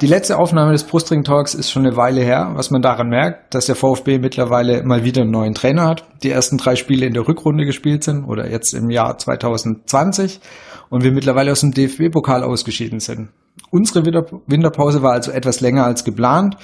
[0.00, 3.52] Die letzte Aufnahme des Brustring Talks ist schon eine Weile her, was man daran merkt,
[3.52, 6.04] dass der VfB mittlerweile mal wieder einen neuen Trainer hat.
[6.22, 10.40] Die ersten drei Spiele in der Rückrunde gespielt sind oder jetzt im Jahr 2020
[10.88, 13.30] und wir mittlerweile aus dem DFB-Pokal ausgeschieden sind.
[13.70, 14.04] Unsere
[14.46, 16.56] Winterpause war also etwas länger als geplant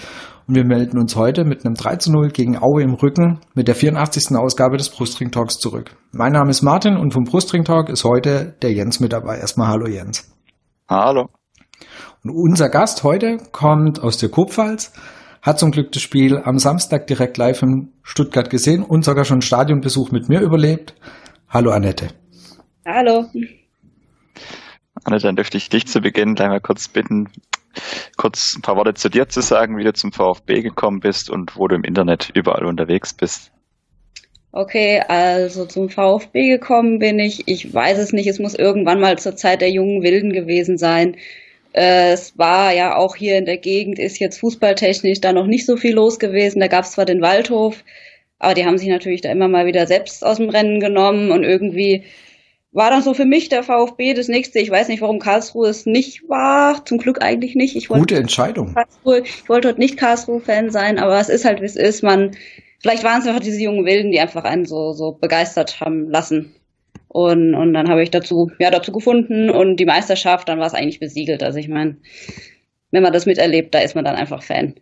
[0.46, 3.68] und wir melden uns heute mit einem 3 zu 0 gegen Aue im Rücken mit
[3.68, 4.36] der 84.
[4.36, 5.96] Ausgabe des Brustring Talks zurück.
[6.12, 9.38] Mein Name ist Martin und vom Brustring Talk ist heute der Jens mit dabei.
[9.38, 10.30] Erstmal hallo Jens.
[10.88, 11.28] Hallo.
[12.22, 14.92] Und unser Gast heute kommt aus der Kurpfalz,
[15.42, 19.42] hat zum Glück das Spiel am Samstag direkt live in Stuttgart gesehen und sogar schon
[19.42, 20.94] Stadionbesuch mit mir überlebt.
[21.48, 22.08] Hallo Annette.
[22.86, 23.26] Hallo.
[25.04, 27.28] Annette, dann dürfte ich dich zu Beginn gleich mal kurz bitten,
[28.16, 31.56] kurz ein paar Worte zu dir zu sagen, wie du zum VfB gekommen bist und
[31.56, 33.50] wo du im Internet überall unterwegs bist.
[34.52, 37.48] Okay, also zum VfB gekommen bin ich.
[37.48, 38.28] Ich weiß es nicht.
[38.28, 41.16] Es muss irgendwann mal zur Zeit der jungen Wilden gewesen sein.
[41.72, 45.66] Äh, es war ja auch hier in der Gegend, ist jetzt fußballtechnisch da noch nicht
[45.66, 46.60] so viel los gewesen.
[46.60, 47.82] Da gab es zwar den Waldhof,
[48.38, 51.42] aber die haben sich natürlich da immer mal wieder selbst aus dem Rennen genommen und
[51.42, 52.04] irgendwie
[52.74, 54.58] war dann so für mich der VfB das nächste.
[54.58, 56.84] Ich weiß nicht, warum Karlsruhe es nicht war.
[56.84, 57.76] Zum Glück eigentlich nicht.
[57.76, 58.74] Ich wollte Gute Entscheidung.
[58.74, 62.02] Karlsruhe, ich wollte dort nicht Karlsruhe-Fan sein, aber es ist halt, wie es ist.
[62.02, 62.32] Man,
[62.80, 66.56] vielleicht waren es einfach diese jungen Wilden, die einfach einen so, so begeistert haben lassen.
[67.06, 70.74] Und, und dann habe ich dazu, ja, dazu gefunden und die Meisterschaft, dann war es
[70.74, 71.44] eigentlich besiegelt.
[71.44, 71.98] Also ich meine,
[72.90, 74.74] wenn man das miterlebt, da ist man dann einfach Fan.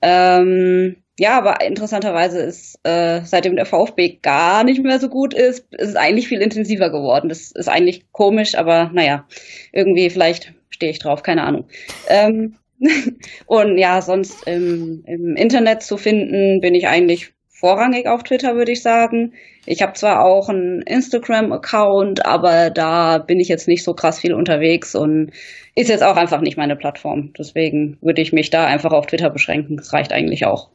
[0.00, 5.66] Ähm, ja, aber interessanterweise ist, äh, seitdem der VfB gar nicht mehr so gut ist,
[5.72, 7.28] ist es eigentlich viel intensiver geworden.
[7.28, 9.26] Das ist eigentlich komisch, aber naja,
[9.72, 11.66] irgendwie vielleicht stehe ich drauf, keine Ahnung.
[12.08, 12.56] Ähm,
[13.46, 18.72] und ja, sonst im, im Internet zu finden, bin ich eigentlich vorrangig auf Twitter, würde
[18.72, 19.34] ich sagen.
[19.66, 24.34] Ich habe zwar auch einen Instagram-Account, aber da bin ich jetzt nicht so krass viel
[24.34, 25.30] unterwegs und
[25.76, 27.32] ist jetzt auch einfach nicht meine Plattform.
[27.38, 29.76] Deswegen würde ich mich da einfach auf Twitter beschränken.
[29.76, 30.70] Das reicht eigentlich auch.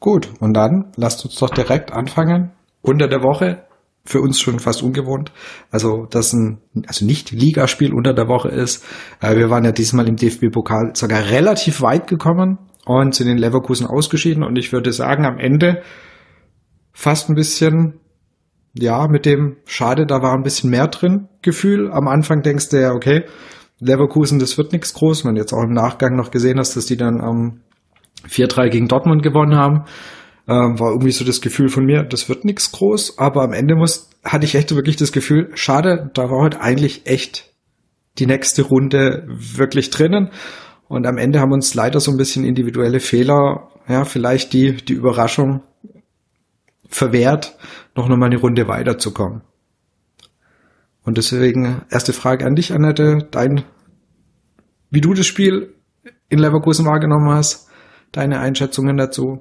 [0.00, 2.52] Gut, und dann lasst uns doch direkt anfangen.
[2.82, 3.64] Unter der Woche,
[4.04, 5.32] für uns schon fast ungewohnt.
[5.70, 8.84] Also, dass ein, also nicht Ligaspiel unter der Woche ist.
[9.20, 13.86] Äh, wir waren ja diesmal im DFB-Pokal sogar relativ weit gekommen und sind in Leverkusen
[13.86, 14.44] ausgeschieden.
[14.44, 15.82] Und ich würde sagen, am Ende
[16.92, 18.00] fast ein bisschen,
[18.74, 21.90] ja, mit dem Schade, da war ein bisschen mehr drin, Gefühl.
[21.90, 23.24] Am Anfang denkst du ja, okay,
[23.80, 25.24] Leverkusen, das wird nichts groß.
[25.24, 27.60] Man jetzt auch im Nachgang noch gesehen hast, dass die dann am
[28.28, 29.84] 4-3 gegen Dortmund gewonnen haben.
[30.46, 33.18] Ähm, war irgendwie so das Gefühl von mir, das wird nichts groß.
[33.18, 37.06] Aber am Ende muss, hatte ich echt wirklich das Gefühl, schade, da war heute eigentlich
[37.06, 37.54] echt
[38.18, 40.30] die nächste Runde wirklich drinnen.
[40.86, 44.92] Und am Ende haben uns leider so ein bisschen individuelle Fehler, ja, vielleicht die, die
[44.92, 45.62] Überraschung
[46.88, 47.56] verwehrt,
[47.96, 49.42] noch nochmal eine Runde weiterzukommen.
[51.04, 53.64] Und deswegen erste Frage an dich, Annette, dein,
[54.90, 55.74] wie du das Spiel
[56.28, 57.68] in Leverkusen wahrgenommen hast,
[58.16, 59.40] deine Einschätzungen dazu.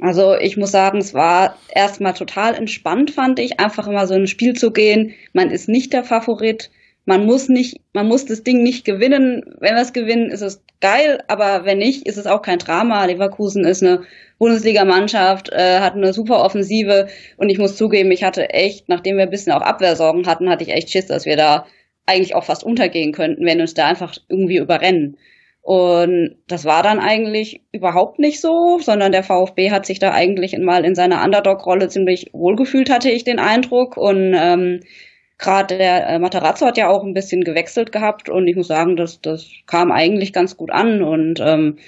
[0.00, 4.26] Also ich muss sagen, es war erstmal total entspannt, fand ich, einfach immer so ein
[4.26, 5.14] Spiel zu gehen.
[5.32, 6.70] Man ist nicht der Favorit
[7.06, 9.42] man muss nicht, man muss das Ding nicht gewinnen.
[9.60, 13.04] Wenn wir es gewinnen, ist es geil, aber wenn nicht, ist es auch kein Drama.
[13.04, 14.02] Leverkusen ist eine
[14.38, 17.06] Bundesligamannschaft, äh, hat eine super Offensive
[17.36, 20.64] und ich muss zugeben, ich hatte echt, nachdem wir ein bisschen auch Abwehrsorgen hatten, hatte
[20.64, 21.66] ich echt Schiss, dass wir da
[22.06, 25.16] eigentlich auch fast untergehen könnten, wenn uns da einfach irgendwie überrennen.
[25.66, 30.56] Und das war dann eigentlich überhaupt nicht so, sondern der VfB hat sich da eigentlich
[30.58, 33.96] mal in seiner Underdog-Rolle ziemlich wohlgefühlt, hatte ich den Eindruck.
[33.96, 34.80] Und ähm,
[35.38, 38.96] Gerade der äh, Matarazzo hat ja auch ein bisschen gewechselt gehabt und ich muss sagen,
[38.96, 41.78] das, das kam eigentlich ganz gut an und ähm,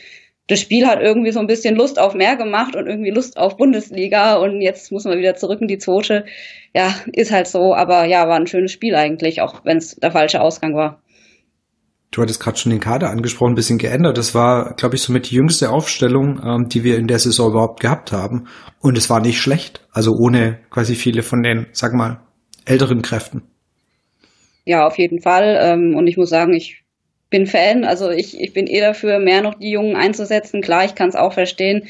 [0.49, 3.57] das Spiel hat irgendwie so ein bisschen Lust auf mehr gemacht und irgendwie Lust auf
[3.57, 6.27] Bundesliga und jetzt muss man wieder zurück in die zweite.
[6.75, 10.11] Ja, ist halt so, aber ja, war ein schönes Spiel eigentlich, auch wenn es der
[10.11, 11.03] falsche Ausgang war.
[12.11, 14.17] Du hattest gerade schon den Kader angesprochen, ein bisschen geändert.
[14.17, 17.81] Das war, glaube ich, somit die jüngste Aufstellung, ähm, die wir in der Saison überhaupt
[17.81, 18.47] gehabt haben.
[18.81, 19.87] Und es war nicht schlecht.
[19.93, 22.21] Also ohne quasi viele von den, sag mal,
[22.65, 23.43] älteren Kräften.
[24.65, 25.59] Ja, auf jeden Fall.
[25.61, 26.83] Ähm, und ich muss sagen, ich
[27.31, 27.85] bin Fan.
[27.85, 30.63] Also ich, ich bin eh dafür, mehr noch die Jungen einzusetzen.
[30.63, 31.89] Klar, ich kann es auch verstehen,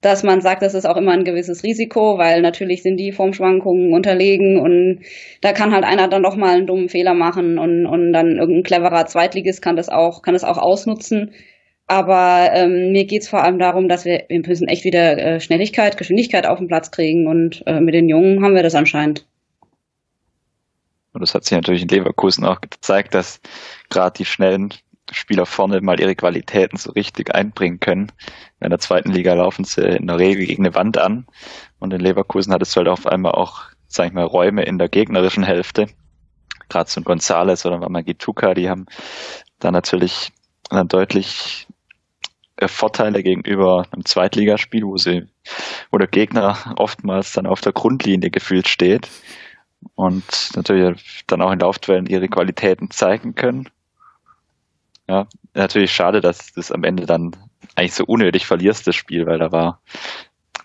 [0.00, 3.92] dass man sagt, das ist auch immer ein gewisses Risiko, weil natürlich sind die Formschwankungen
[3.92, 5.00] unterlegen und
[5.42, 8.62] da kann halt einer dann doch mal einen dummen Fehler machen und, und dann irgendein
[8.62, 11.32] cleverer Zweitligist kann das auch, kann das auch ausnutzen.
[11.86, 15.98] Aber ähm, mir geht's vor allem darum, dass wir, wir müssen echt wieder äh, Schnelligkeit,
[15.98, 19.26] Geschwindigkeit auf den Platz kriegen und äh, mit den Jungen haben wir das anscheinend.
[21.12, 23.40] Und das hat sich natürlich in Leverkusen auch gezeigt, dass
[23.88, 24.72] gerade die schnellen
[25.12, 28.12] Spieler vorne mal ihre Qualitäten so richtig einbringen können.
[28.60, 31.26] In der zweiten Liga laufen sie in der Regel gegen eine Wand an.
[31.78, 34.88] Und in Leverkusen hat es halt auf einmal auch, sag ich mal, Räume in der
[34.88, 35.86] gegnerischen Hälfte.
[36.68, 38.86] Gerade so ein Gonzales oder Mamagituka, die haben
[39.58, 40.32] da natürlich
[40.68, 41.66] dann deutlich
[42.56, 45.26] äh, Vorteile gegenüber einem Zweitligaspiel, wo sie,
[45.90, 49.08] wo der Gegner oftmals dann auf der Grundlinie gefühlt steht
[49.94, 53.68] und natürlich dann auch in Laufduellen ihre Qualitäten zeigen können.
[55.10, 57.32] Ja, natürlich schade, dass das am Ende dann
[57.74, 59.82] eigentlich so unnötig verlierst, das Spiel, weil da war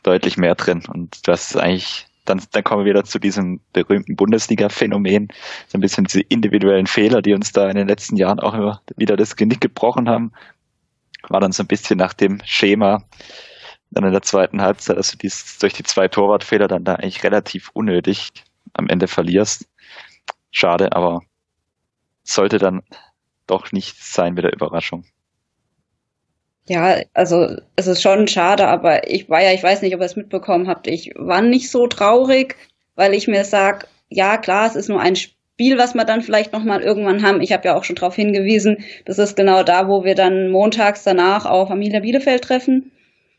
[0.04, 4.16] deutlich mehr drin und du hast eigentlich dann, dann kommen wir wieder zu diesem berühmten
[4.16, 5.30] Bundesliga-Phänomen,
[5.68, 8.84] so ein bisschen diese individuellen Fehler, die uns da in den letzten Jahren auch immer
[8.96, 10.32] wieder das Genick gebrochen haben,
[11.28, 13.04] war dann so ein bisschen nach dem Schema
[13.90, 17.72] dann in der zweiten Halbzeit, also dies, durch die zwei Torwartfehler dann da eigentlich relativ
[17.74, 18.32] unnötig
[18.74, 19.68] am Ende verlierst.
[20.52, 21.22] Schade, aber
[22.24, 22.84] sollte dann
[23.48, 25.06] doch nicht sein mit der Überraschung.
[26.68, 30.06] Ja, also es ist schon schade, aber ich war ja, ich weiß nicht, ob ihr
[30.06, 32.56] es mitbekommen habt, ich war nicht so traurig,
[32.96, 36.54] weil ich mir sag, ja klar, es ist nur ein Spiel, was wir dann vielleicht
[36.54, 37.42] nochmal irgendwann haben.
[37.42, 41.04] Ich habe ja auch schon darauf hingewiesen, das ist genau da, wo wir dann montags
[41.04, 42.92] danach auf Familia Bielefeld treffen.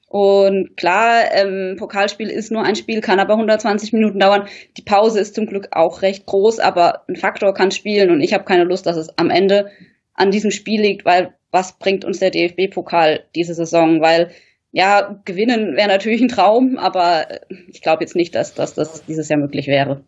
[0.08, 4.46] Und klar, ähm, Pokalspiel ist nur ein Spiel, kann aber 120 Minuten dauern.
[4.76, 8.32] Die Pause ist zum Glück auch recht groß, aber ein Faktor kann spielen und ich
[8.32, 9.70] habe keine Lust, dass es am Ende
[10.16, 14.00] an diesem Spiel liegt, weil was bringt uns der DFB-Pokal diese Saison?
[14.00, 14.32] Weil
[14.72, 17.26] ja, gewinnen wäre natürlich ein Traum, aber
[17.68, 20.04] ich glaube jetzt nicht, dass, dass das dieses Jahr möglich wäre.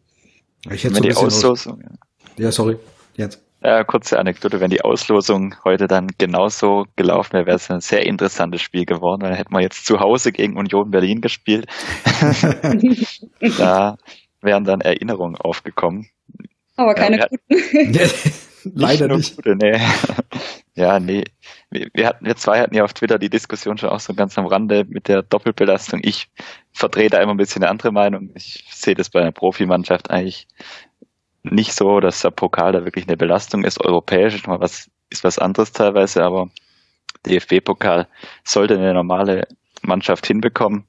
[0.70, 1.82] Ich hätte so die Auslosung.
[2.36, 2.76] Ja, sorry.
[3.16, 3.42] Jetzt.
[3.62, 8.06] Ja, kurze Anekdote, wenn die Auslosung heute dann genauso gelaufen wäre, wäre es ein sehr
[8.06, 9.22] interessantes Spiel geworden.
[9.22, 11.66] Dann hätten wir jetzt zu Hause gegen Union Berlin gespielt.
[13.58, 13.96] da
[14.42, 16.06] wären dann Erinnerungen aufgekommen.
[16.76, 17.98] Aber keine ja, guten.
[18.74, 19.36] Leider nicht.
[19.36, 19.78] Gute, nee.
[20.74, 21.24] Ja, nee.
[21.70, 24.46] Wir, hatten, wir zwei hatten ja auf Twitter die Diskussion schon auch so ganz am
[24.46, 25.98] Rande mit der Doppelbelastung.
[26.04, 26.28] Ich
[26.72, 28.30] vertrete immer ein bisschen eine andere Meinung.
[28.36, 30.46] Ich sehe das bei einer Profimannschaft eigentlich
[31.42, 33.84] nicht so, dass der Pokal da wirklich eine Belastung ist.
[33.84, 36.48] Europäisch ist mal was, ist was anderes teilweise, aber
[37.26, 38.06] DFB-Pokal
[38.44, 39.48] sollte eine normale
[39.82, 40.84] Mannschaft hinbekommen.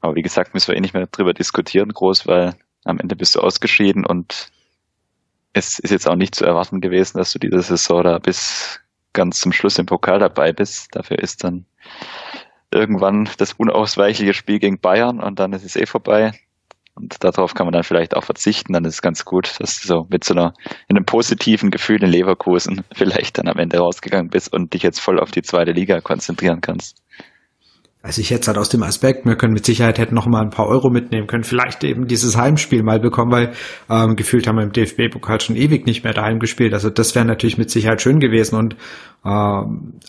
[0.00, 2.54] Aber wie gesagt, müssen wir eh nicht mehr drüber diskutieren, groß, weil
[2.84, 4.50] am Ende bist du ausgeschieden und
[5.52, 8.80] es ist jetzt auch nicht zu erwarten gewesen, dass du diese Saison da bis
[9.12, 10.88] ganz zum Schluss im Pokal dabei bist.
[10.96, 11.66] Dafür ist dann
[12.70, 16.32] irgendwann das unausweichliche Spiel gegen Bayern und dann ist es eh vorbei.
[16.94, 18.72] Und darauf kann man dann vielleicht auch verzichten.
[18.72, 20.54] Dann ist es ganz gut, dass du so mit so einer,
[20.88, 25.00] in einem positiven Gefühl in Leverkusen vielleicht dann am Ende rausgegangen bist und dich jetzt
[25.00, 27.01] voll auf die zweite Liga konzentrieren kannst.
[28.02, 30.50] Also ich jetzt halt aus dem Aspekt, wir können mit Sicherheit hätten noch mal ein
[30.50, 33.52] paar Euro mitnehmen können, vielleicht eben dieses Heimspiel mal bekommen, weil
[33.88, 36.74] ähm, gefühlt haben wir im DFB-Pokal schon ewig nicht mehr daheim gespielt.
[36.74, 38.76] Also das wäre natürlich mit Sicherheit schön gewesen und
[39.24, 40.00] ähm,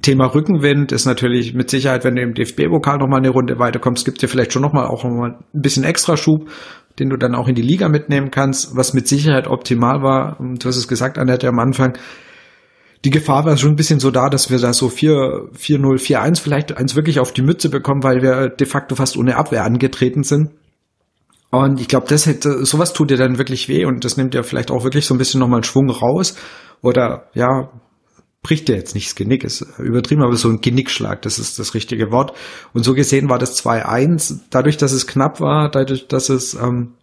[0.00, 4.04] Thema Rückenwind ist natürlich mit Sicherheit, wenn du im DFB-Pokal noch mal eine Runde weiterkommst,
[4.04, 6.50] gibt dir vielleicht schon noch mal auch noch mal ein bisschen extra Schub,
[6.98, 10.38] den du dann auch in die Liga mitnehmen kannst, was mit Sicherheit optimal war.
[10.40, 11.98] Du hast es gesagt, Annette, am Anfang,
[13.04, 16.40] die Gefahr war schon ein bisschen so da, dass wir da so 4, 4-0, 4-1
[16.40, 20.22] vielleicht eins wirklich auf die Mütze bekommen, weil wir de facto fast ohne Abwehr angetreten
[20.22, 20.50] sind.
[21.50, 24.44] Und ich glaube, das hätte, sowas tut dir dann wirklich weh und das nimmt dir
[24.44, 26.36] vielleicht auch wirklich so ein bisschen nochmal einen Schwung raus.
[26.80, 27.70] Oder ja,
[28.42, 31.74] bricht dir jetzt nicht das Genick, ist übertrieben, aber so ein Genickschlag, das ist das
[31.74, 32.36] richtige Wort.
[32.72, 36.94] Und so gesehen war das 2-1, dadurch, dass es knapp war, dadurch, dass es ähm,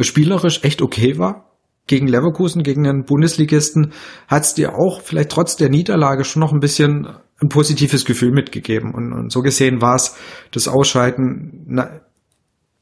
[0.00, 1.51] spielerisch echt okay war,
[1.86, 3.92] gegen Leverkusen, gegen einen Bundesligisten,
[4.28, 7.08] hat es dir auch vielleicht trotz der Niederlage schon noch ein bisschen
[7.40, 8.94] ein positives Gefühl mitgegeben.
[8.94, 10.16] Und, und so gesehen war es
[10.52, 12.00] das Ausscheiden na,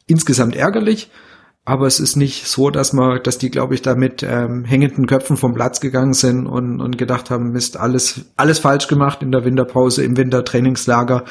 [0.06, 1.10] insgesamt ärgerlich,
[1.64, 5.06] aber es ist nicht so, dass man, dass die, glaube ich, da mit ähm, hängenden
[5.06, 9.30] Köpfen vom Platz gegangen sind und, und gedacht haben, Mist, alles, alles falsch gemacht in
[9.30, 11.24] der Winterpause, im Wintertrainingslager.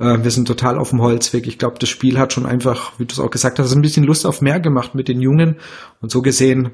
[0.00, 1.46] Äh, wir sind total auf dem Holzweg.
[1.46, 4.04] Ich glaube, das Spiel hat schon einfach, wie du es auch gesagt hast, ein bisschen
[4.04, 5.56] Lust auf mehr gemacht mit den Jungen.
[6.00, 6.70] Und so gesehen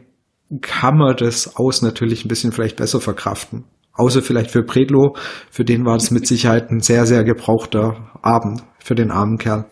[0.61, 3.65] kann man das aus natürlich ein bisschen vielleicht besser verkraften.
[3.93, 5.17] Außer vielleicht für Predlo,
[5.51, 9.67] für den war das mit Sicherheit ein sehr, sehr gebrauchter Abend für den armen Kerl.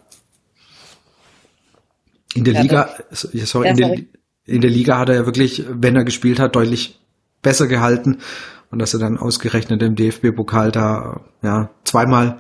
[2.35, 3.97] In der ja, Liga, sorry, in, der,
[4.45, 7.01] in der Liga hat er ja wirklich, wenn er gespielt hat, deutlich
[7.43, 8.19] besser gehalten.
[8.71, 12.39] Und dass er dann ausgerechnet im DFB-Pokal da ja zweimal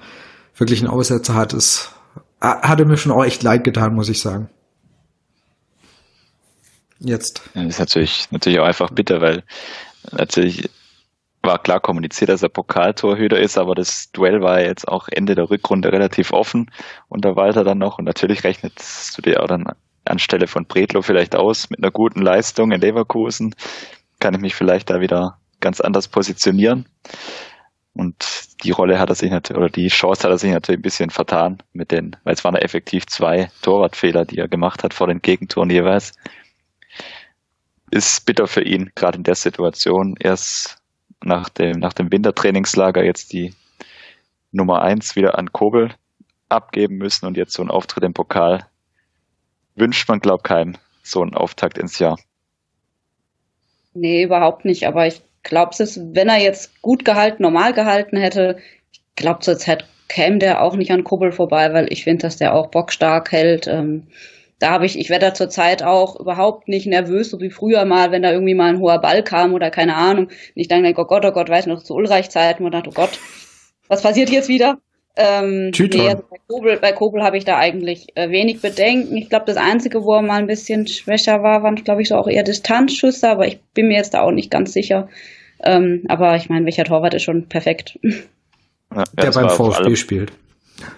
[0.56, 1.92] wirklich einen Aussetzer hat, ist,
[2.40, 4.50] hat er mir schon auch echt leid getan, muss ich sagen
[7.00, 7.42] jetzt.
[7.54, 9.42] Das ist natürlich, natürlich auch einfach bitter, weil
[10.12, 10.68] natürlich
[11.42, 15.50] war klar kommuniziert, dass er Pokaltorhüter ist, aber das Duell war jetzt auch Ende der
[15.50, 16.70] Rückrunde relativ offen
[17.08, 19.64] da Walter dann noch und natürlich rechnest du dir auch dann
[20.04, 23.54] anstelle von Bredlo vielleicht aus mit einer guten Leistung in Leverkusen.
[24.20, 26.86] Kann ich mich vielleicht da wieder ganz anders positionieren.
[27.94, 28.26] Und
[28.62, 31.10] die Rolle hat er sich natürlich, oder die Chance hat er sich natürlich ein bisschen
[31.10, 35.08] vertan mit den, weil es waren ja effektiv zwei Torwartfehler, die er gemacht hat vor
[35.08, 36.12] den Gegentoren jeweils.
[37.90, 40.14] Ist bitter für ihn, gerade in der Situation.
[40.20, 40.78] Erst
[41.22, 43.54] nach dem, nach dem Wintertrainingslager jetzt die
[44.52, 45.90] Nummer eins wieder an Kobel
[46.48, 48.66] abgeben müssen und jetzt so ein Auftritt im Pokal
[49.74, 52.18] wünscht man, glaub keinem so einen Auftakt ins Jahr.
[53.94, 54.86] Nee, überhaupt nicht.
[54.86, 58.58] Aber ich glaube, wenn er jetzt gut gehalten, normal gehalten hätte,
[58.92, 62.36] ich glaube, zur Zeit käme der auch nicht an Kubbel vorbei, weil ich finde, dass
[62.36, 63.66] der auch bockstark hält.
[63.66, 64.08] Ähm,
[64.58, 67.84] da habe ich, ich werde da zur Zeit auch überhaupt nicht nervös, so wie früher
[67.84, 70.26] mal, wenn da irgendwie mal ein hoher Ball kam oder keine Ahnung.
[70.26, 72.94] Und ich dann denke, oh Gott, oh Gott, weiß noch zu Ulreich-Zeiten und dachte, oh
[72.94, 73.18] Gott,
[73.86, 74.78] was passiert jetzt wieder?
[75.16, 79.16] Ähm, nee, also bei Kobel, bei Kobel habe ich da eigentlich äh, wenig Bedenken.
[79.16, 82.14] Ich glaube, das Einzige, wo er mal ein bisschen schwächer war, waren, glaube ich, so
[82.14, 85.08] auch eher Distanzschüsse, aber ich bin mir jetzt da auch nicht ganz sicher.
[85.60, 87.98] Ähm, aber ich meine, welcher Torwart ist schon perfekt.
[88.94, 90.32] Ja, der beim VfB spielt.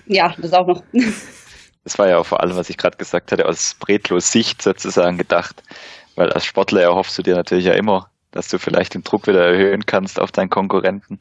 [0.07, 0.83] Ja, das auch noch.
[1.85, 5.19] Das war ja auch vor allem, was ich gerade gesagt hatte, aus Bretlos Sicht sozusagen
[5.19, 5.63] gedacht.
[6.15, 9.45] Weil als Sportler erhoffst du dir natürlich ja immer, dass du vielleicht den Druck wieder
[9.47, 11.21] erhöhen kannst auf deinen Konkurrenten.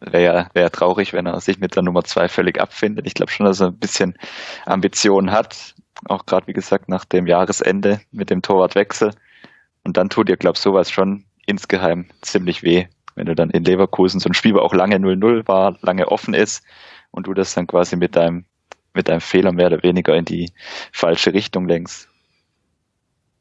[0.00, 3.06] Wäre ja, wär ja traurig, wenn er sich mit der Nummer zwei völlig abfindet.
[3.06, 4.16] Ich glaube schon, dass er ein bisschen
[4.66, 5.74] Ambitionen hat.
[6.06, 9.12] Auch gerade, wie gesagt, nach dem Jahresende mit dem Torwartwechsel.
[9.84, 13.64] Und dann tut dir, glaube ich, sowas schon insgeheim ziemlich weh, wenn du dann in
[13.64, 16.64] Leverkusen so ein Spiel, wo auch lange 0-0 war, lange offen ist
[17.10, 18.44] und du das dann quasi mit deinem,
[18.94, 20.50] mit deinem Fehler mehr oder weniger in die
[20.92, 22.08] falsche Richtung lenkst.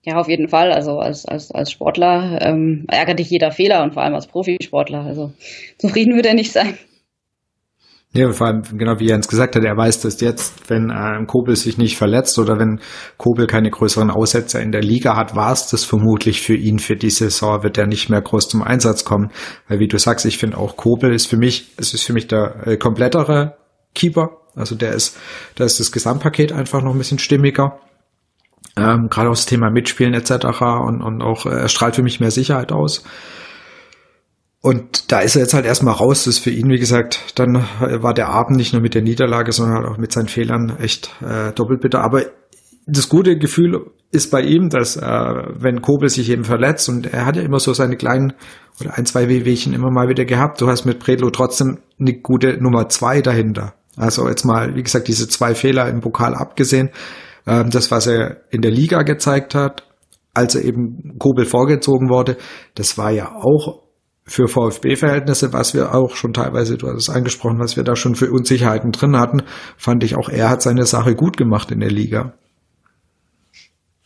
[0.04, 0.72] Ja, auf jeden Fall.
[0.72, 5.02] Also als, als, als Sportler ähm, ärgert dich jeder Fehler und vor allem als Profisportler.
[5.02, 5.32] Also
[5.78, 6.78] zufrieden würde er nicht sein.
[8.14, 11.56] Ja, vor allem, genau wie Jens gesagt hat, er weiß, dass jetzt, wenn äh, Kobel
[11.56, 12.82] sich nicht verletzt oder wenn
[13.16, 16.98] Kobel keine größeren Aussätze in der Liga hat, war es das vermutlich für ihn für
[16.98, 19.32] die Saison, wird er nicht mehr groß zum Einsatz kommen.
[19.70, 22.28] Weil wie du sagst, ich finde auch Kobel ist für mich, es ist für mich
[22.28, 23.56] der äh, komplettere
[23.96, 24.41] Keeper.
[24.56, 25.18] Also der ist,
[25.56, 27.80] da ist das Gesamtpaket einfach noch ein bisschen stimmiger.
[28.78, 30.32] Ähm, Gerade auch das Thema Mitspielen etc.
[30.86, 33.04] Und, und auch äh, er strahlt für mich mehr Sicherheit aus.
[34.62, 36.26] Und da ist er jetzt halt erstmal raus.
[36.26, 39.52] Das ist für ihn, wie gesagt, dann war der Abend nicht nur mit der Niederlage,
[39.52, 42.02] sondern halt auch mit seinen Fehlern echt äh, doppelt bitter.
[42.04, 42.26] Aber
[42.86, 47.26] das gute Gefühl ist bei ihm, dass äh, wenn Kobel sich eben verletzt und er
[47.26, 48.34] hat ja immer so seine kleinen
[48.80, 52.62] oder ein, zwei Wehwehchen immer mal wieder gehabt, du hast mit Predlo trotzdem eine gute
[52.62, 53.74] Nummer zwei dahinter.
[54.02, 56.90] Also jetzt mal, wie gesagt, diese zwei Fehler im Pokal abgesehen,
[57.46, 59.84] ähm, das, was er in der Liga gezeigt hat,
[60.34, 62.38] als er eben Kobel vorgezogen wurde,
[62.74, 63.84] das war ja auch
[64.24, 68.16] für VfB-Verhältnisse, was wir auch schon teilweise, du hast es angesprochen, was wir da schon
[68.16, 69.44] für Unsicherheiten drin hatten,
[69.78, 72.34] fand ich auch, er hat seine Sache gut gemacht in der Liga.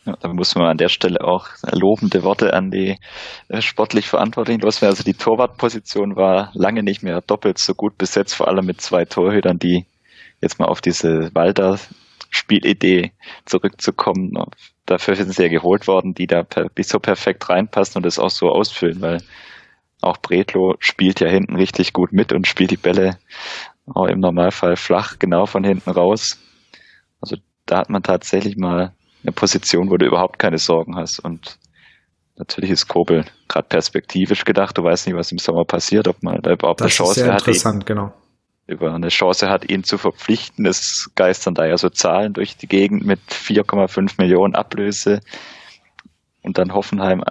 [0.06, 2.96] Ja, da muss man an der Stelle auch lobende Worte an die
[3.48, 4.92] äh, sportlich Verantwortlichen loswerden.
[4.96, 9.04] Also die Torwartposition war lange nicht mehr doppelt so gut besetzt, vor allem mit zwei
[9.04, 9.84] Torhütern, die
[10.40, 11.78] jetzt mal auf diese Walter
[12.30, 13.12] Spielidee
[13.46, 14.32] zurückzukommen.
[14.84, 18.30] Dafür sind sie ja geholt worden, die da per, so perfekt reinpassen und das auch
[18.30, 19.22] so ausfüllen, weil
[20.02, 23.18] auch Bretlo spielt ja hinten richtig gut mit und spielt die Bälle
[23.92, 26.38] auch im Normalfall flach genau von hinten raus.
[27.20, 28.92] Also da hat man tatsächlich mal
[29.26, 31.18] eine Position, wo du überhaupt keine Sorgen hast.
[31.18, 31.58] Und
[32.36, 34.78] natürlich ist Kobel gerade perspektivisch gedacht.
[34.78, 37.24] Du weißt nicht, was im Sommer passiert, ob man da überhaupt das eine Chance ist
[37.24, 37.40] sehr hat.
[37.40, 38.12] Interessant, genau
[38.66, 40.66] über eine Chance hat, ihn zu verpflichten.
[40.66, 45.20] Es geistern da ja so Zahlen durch die Gegend mit 4,5 Millionen Ablöse
[46.42, 47.22] und dann Hoffenheim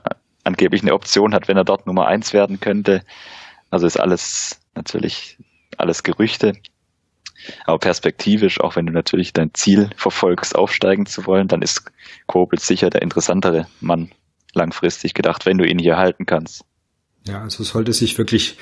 [0.43, 3.01] angeblich eine Option hat, wenn er dort Nummer eins werden könnte.
[3.69, 5.37] Also ist alles natürlich
[5.77, 6.53] alles Gerüchte.
[7.65, 11.91] Aber perspektivisch, auch wenn du natürlich dein Ziel verfolgst, aufsteigen zu wollen, dann ist
[12.27, 14.11] Kobel sicher der interessantere Mann
[14.53, 16.63] langfristig gedacht, wenn du ihn hier halten kannst.
[17.27, 18.57] Ja, also sollte sich wirklich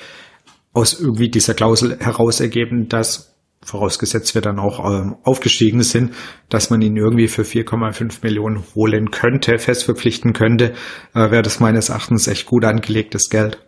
[0.72, 6.14] aus irgendwie dieser Klausel heraus ergeben, dass vorausgesetzt wir dann auch ähm, aufgestiegen sind,
[6.48, 10.74] dass man ihn irgendwie für 4,5 Millionen holen könnte, fest verpflichten könnte,
[11.14, 13.58] äh, wäre das meines Erachtens echt gut angelegtes Geld.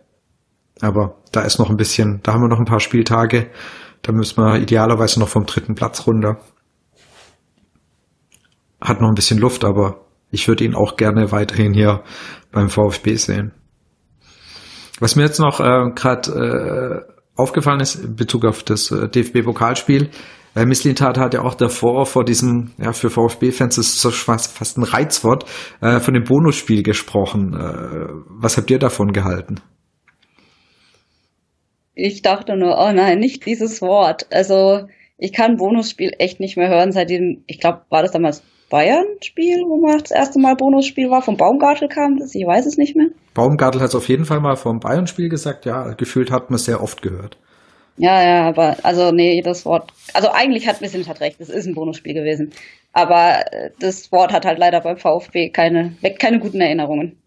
[0.79, 3.49] Aber da ist noch ein bisschen, da haben wir noch ein paar Spieltage,
[4.01, 6.39] da müssen wir idealerweise noch vom dritten Platz runter.
[8.81, 12.03] Hat noch ein bisschen Luft, aber ich würde ihn auch gerne weiterhin hier
[12.51, 13.53] beim VfB sehen.
[14.99, 20.09] Was mir jetzt noch äh, gerade äh, aufgefallen ist in Bezug auf das äh, DFB-Pokalspiel,
[20.57, 24.83] äh, Misslintat hat ja auch davor vor diesem, ja, für VfB-Fans ist so fast, ein
[24.83, 25.45] Reizwort,
[25.81, 27.53] äh, von dem Bonusspiel gesprochen.
[27.53, 29.61] Äh, was habt ihr davon gehalten?
[31.99, 34.27] Ich dachte nur, oh nein, nicht dieses Wort.
[34.31, 34.87] Also
[35.17, 39.77] ich kann Bonusspiel echt nicht mehr hören, seitdem, ich glaube, war das damals Bayern-Spiel, wo
[39.77, 43.07] man das erste Mal Bonusspiel war, vom Baumgartel kam das, ich weiß es nicht mehr.
[43.33, 46.65] Baumgartel hat es auf jeden Fall mal vom Bayern-Spiel gesagt, ja, gefühlt hat man es
[46.65, 47.37] sehr oft gehört.
[47.97, 51.65] Ja, ja, aber also nee, das Wort, also eigentlich hat Vincent hat recht, es ist
[51.65, 52.51] ein Bonusspiel gewesen.
[52.93, 57.17] Aber äh, das Wort hat halt leider beim VfB keine, weckt keine guten Erinnerungen.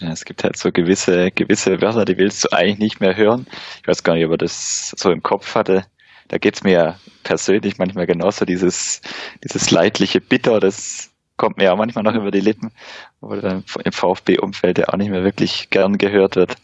[0.00, 3.46] Ja, es gibt halt so gewisse, gewisse Wörter, die willst du eigentlich nicht mehr hören.
[3.80, 5.86] Ich weiß gar nicht, ob er das so im Kopf hatte.
[6.28, 9.00] Da geht's mir ja persönlich manchmal genauso, dieses,
[9.44, 12.72] dieses leidliche Bitter, das kommt mir ja manchmal noch über die Lippen,
[13.20, 16.56] wo dann im VfB-Umfeld ja auch nicht mehr wirklich gern gehört wird.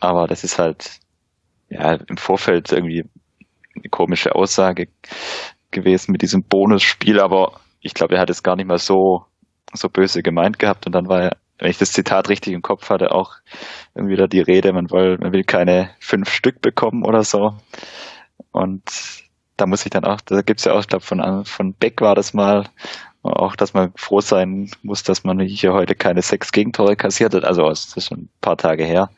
[0.00, 1.00] Aber das ist halt,
[1.68, 3.04] ja, im Vorfeld irgendwie
[3.74, 4.88] eine komische Aussage
[5.70, 9.24] gewesen mit diesem Bonusspiel, aber ich glaube, er hat es gar nicht mal so,
[9.72, 12.90] so böse gemeint gehabt und dann war er wenn ich das Zitat richtig im Kopf
[12.90, 13.36] hatte, auch
[13.94, 17.54] irgendwie wieder die Rede, man will, man will keine fünf Stück bekommen oder so.
[18.50, 18.82] Und
[19.56, 22.16] da muss ich dann auch, da gibt's ja auch, ich glaube, von, von Beck war
[22.16, 22.68] das mal,
[23.22, 27.44] auch, dass man froh sein muss, dass man hier heute keine sechs Gegentore kassiert hat.
[27.44, 29.10] Also, das ist schon ein paar Tage her.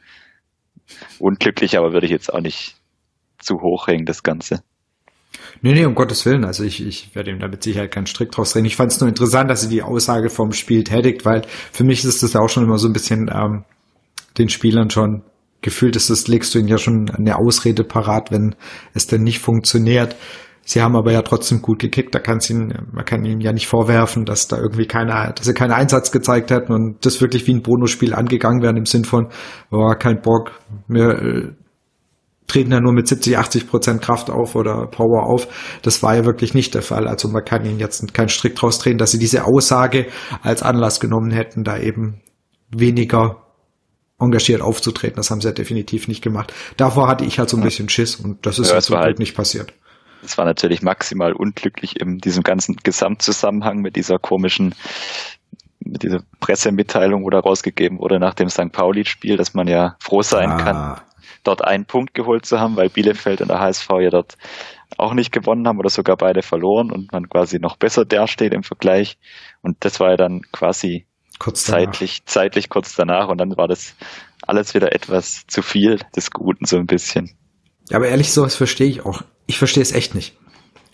[1.18, 2.76] Unglücklich, aber würde ich jetzt auch nicht
[3.38, 4.62] zu hoch hängen, das Ganze.
[5.62, 6.44] Nee, nee, um Gottes Willen.
[6.44, 8.64] Also ich, ich werde ihm da mit Sicherheit keinen Strick draus drehen.
[8.64, 12.04] Ich fand es nur interessant, dass sie die Aussage vom Spiel tätigt, weil für mich
[12.04, 13.64] ist das ja auch schon immer so ein bisschen ähm,
[14.38, 15.22] den Spielern schon
[15.64, 18.54] gefühlt ist, das legst du ihnen ja schon eine Ausrede parat, wenn
[18.92, 20.14] es denn nicht funktioniert.
[20.66, 22.14] Sie haben aber ja trotzdem gut gekickt.
[22.14, 25.54] Da kann ihnen, man kann ihnen ja nicht vorwerfen, dass da irgendwie keiner, dass sie
[25.54, 29.28] keinen Einsatz gezeigt hätten und das wirklich wie ein Bonusspiel angegangen werden im Sinn von,
[29.70, 30.52] oh, kein Bock,
[30.86, 31.52] mir äh,
[32.46, 35.48] treten ja nur mit 70, 80 Prozent Kraft auf oder Power auf.
[35.82, 37.08] Das war ja wirklich nicht der Fall.
[37.08, 40.06] Also man kann ihnen jetzt keinen Strick draus drehen, dass sie diese Aussage
[40.42, 42.20] als Anlass genommen hätten, da eben
[42.70, 43.44] weniger
[44.18, 45.16] engagiert aufzutreten.
[45.16, 46.52] Das haben sie ja definitiv nicht gemacht.
[46.76, 49.34] Davor hatte ich halt so ein bisschen Schiss und das ist ja, zum halt, nicht
[49.34, 49.72] passiert.
[50.24, 54.74] Es war natürlich maximal unglücklich in diesem ganzen Gesamtzusammenhang mit dieser komischen
[55.80, 58.72] mit dieser Pressemitteilung, wo da rausgegeben wurde nach dem St.
[58.72, 60.56] Pauli-Spiel, dass man ja froh sein ah.
[60.56, 61.00] kann,
[61.44, 64.36] dort einen Punkt geholt zu haben, weil Bielefeld und der HSV ja dort
[64.96, 68.62] auch nicht gewonnen haben oder sogar beide verloren und man quasi noch besser dasteht im
[68.62, 69.18] Vergleich.
[69.62, 71.06] Und das war ja dann quasi
[71.38, 73.94] kurz zeitlich, zeitlich kurz danach und dann war das
[74.46, 77.36] alles wieder etwas zu viel des Guten so ein bisschen.
[77.90, 79.22] Ja, aber ehrlich, sowas verstehe ich auch.
[79.46, 80.36] Ich verstehe es echt nicht.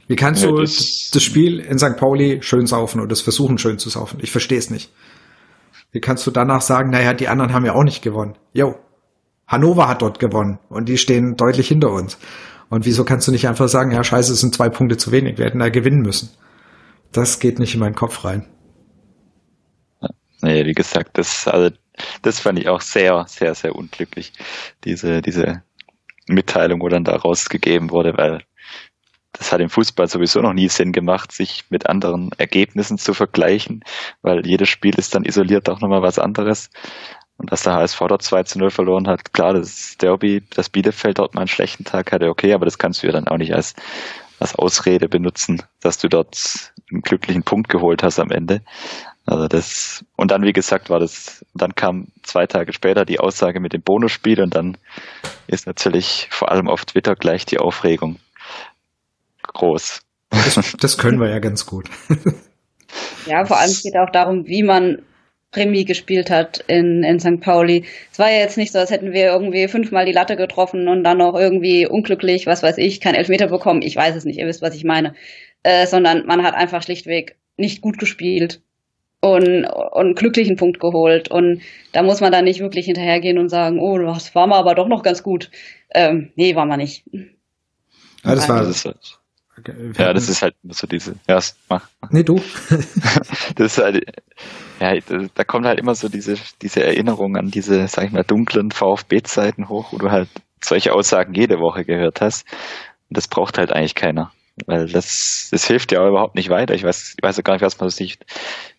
[0.08, 1.96] Wie kannst ja, du das, das Spiel in St.
[1.96, 4.18] Pauli schön saufen oder das versuchen schön zu saufen?
[4.22, 4.90] Ich verstehe es nicht.
[5.92, 8.36] Wie kannst du danach sagen, naja, die anderen haben ja auch nicht gewonnen?
[8.52, 8.76] Jo,
[9.50, 12.18] Hannover hat dort gewonnen und die stehen deutlich hinter uns.
[12.68, 15.38] Und wieso kannst du nicht einfach sagen, ja, scheiße, es sind zwei Punkte zu wenig,
[15.38, 16.30] wir hätten da gewinnen müssen.
[17.10, 18.46] Das geht nicht in meinen Kopf rein.
[20.40, 21.74] Nee, wie gesagt, das, also,
[22.22, 24.32] das fand ich auch sehr, sehr, sehr unglücklich.
[24.84, 25.64] Diese, diese
[26.28, 28.44] Mitteilung, wo dann da rausgegeben wurde, weil
[29.32, 33.82] das hat im Fußball sowieso noch nie Sinn gemacht, sich mit anderen Ergebnissen zu vergleichen,
[34.22, 36.70] weil jedes Spiel ist dann isoliert auch nochmal was anderes.
[37.40, 41.18] Und dass der HSV dort 2 zu 0 verloren hat, klar, das Derby, das Bielefeld
[41.18, 43.54] dort mal einen schlechten Tag hatte, okay, aber das kannst du ja dann auch nicht
[43.54, 43.74] als,
[44.38, 46.36] als Ausrede benutzen, dass du dort
[46.92, 48.60] einen glücklichen Punkt geholt hast am Ende.
[49.24, 53.58] Also das, und dann, wie gesagt, war das, dann kam zwei Tage später die Aussage
[53.58, 54.76] mit dem Bonusspiel und dann
[55.46, 58.16] ist natürlich vor allem auf Twitter gleich die Aufregung
[59.44, 60.02] groß.
[60.28, 61.88] Das, das können wir ja ganz gut.
[63.26, 65.02] Ja, vor allem geht auch darum, wie man
[65.54, 67.40] Remy gespielt hat in, in St.
[67.40, 67.84] Pauli.
[68.12, 71.02] Es war ja jetzt nicht so, als hätten wir irgendwie fünfmal die Latte getroffen und
[71.02, 73.82] dann noch irgendwie unglücklich, was weiß ich, kein Elfmeter bekommen.
[73.82, 75.14] Ich weiß es nicht, ihr wisst, was ich meine.
[75.62, 78.62] Äh, sondern man hat einfach schlichtweg nicht gut gespielt
[79.20, 81.30] und, und einen glücklichen Punkt geholt.
[81.30, 84.74] Und da muss man dann nicht wirklich hinterhergehen und sagen, oh, das war mal aber
[84.74, 85.50] doch noch ganz gut.
[85.92, 87.04] Ähm, nee, war man nicht.
[88.24, 88.84] Ja, das war das.
[89.98, 91.88] Ja, das ist halt so diese, ja, mach.
[92.10, 92.40] Nee, du.
[93.56, 94.04] das ist halt,
[94.80, 94.94] ja,
[95.34, 99.68] da kommt halt immer so diese, diese Erinnerung an diese, sag ich mal, dunklen VfB-Zeiten
[99.68, 100.28] hoch, wo du halt
[100.62, 102.46] solche Aussagen jede Woche gehört hast.
[103.08, 104.32] Und das braucht halt eigentlich keiner.
[104.66, 106.74] Weil das, das hilft ja überhaupt nicht weiter.
[106.74, 108.18] Ich weiß, ich weiß gar nicht, was man sich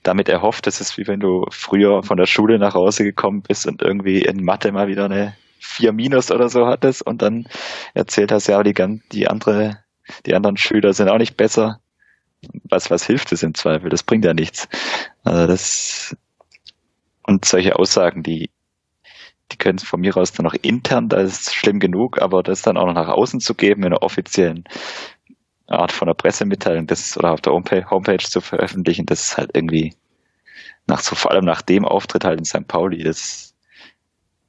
[0.04, 0.68] damit erhofft.
[0.68, 4.22] Das ist wie wenn du früher von der Schule nach Hause gekommen bist und irgendwie
[4.22, 7.48] in Mathe mal wieder eine 4 Minus oder so hattest und dann
[7.94, 8.74] erzählt hast, ja, die,
[9.12, 9.80] die andere,
[10.26, 11.80] die anderen Schüler sind auch nicht besser
[12.64, 13.90] was, was hilft es im Zweifel?
[13.90, 14.68] Das bringt ja nichts.
[15.24, 16.16] Also das,
[17.24, 18.50] und solche Aussagen, die,
[19.52, 22.78] die können von mir aus dann auch intern, da ist schlimm genug, aber das dann
[22.78, 24.64] auch noch nach außen zu geben in einer offiziellen
[25.68, 29.52] Art von einer Pressemitteilung, das oder auf der Homepage, Homepage zu veröffentlichen, das ist halt
[29.54, 29.96] irgendwie
[30.88, 32.68] nach so vor allem nach dem Auftritt halt in St.
[32.68, 33.54] Pauli, das,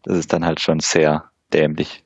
[0.02, 2.04] das ist dann halt schon sehr dämlich.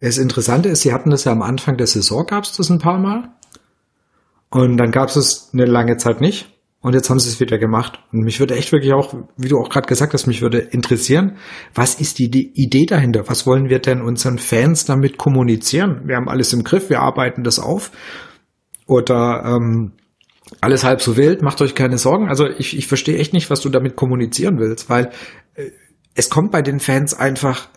[0.00, 2.80] Das Interessante ist, Sie hatten das ja am Anfang der Saison, gab es das ein
[2.80, 3.30] paar Mal.
[4.52, 6.46] Und dann gab es eine lange Zeit nicht.
[6.80, 8.00] Und jetzt haben sie es wieder gemacht.
[8.12, 11.38] Und mich würde echt wirklich auch, wie du auch gerade gesagt hast, mich würde interessieren,
[11.74, 13.28] was ist die Idee dahinter?
[13.28, 16.02] Was wollen wir denn unseren Fans damit kommunizieren?
[16.06, 17.92] Wir haben alles im Griff, wir arbeiten das auf.
[18.86, 19.92] Oder ähm,
[20.60, 22.28] alles halb so wild, macht euch keine Sorgen.
[22.28, 25.12] Also ich, ich verstehe echt nicht, was du damit kommunizieren willst, weil
[25.54, 25.70] äh,
[26.14, 27.68] es kommt bei den Fans einfach,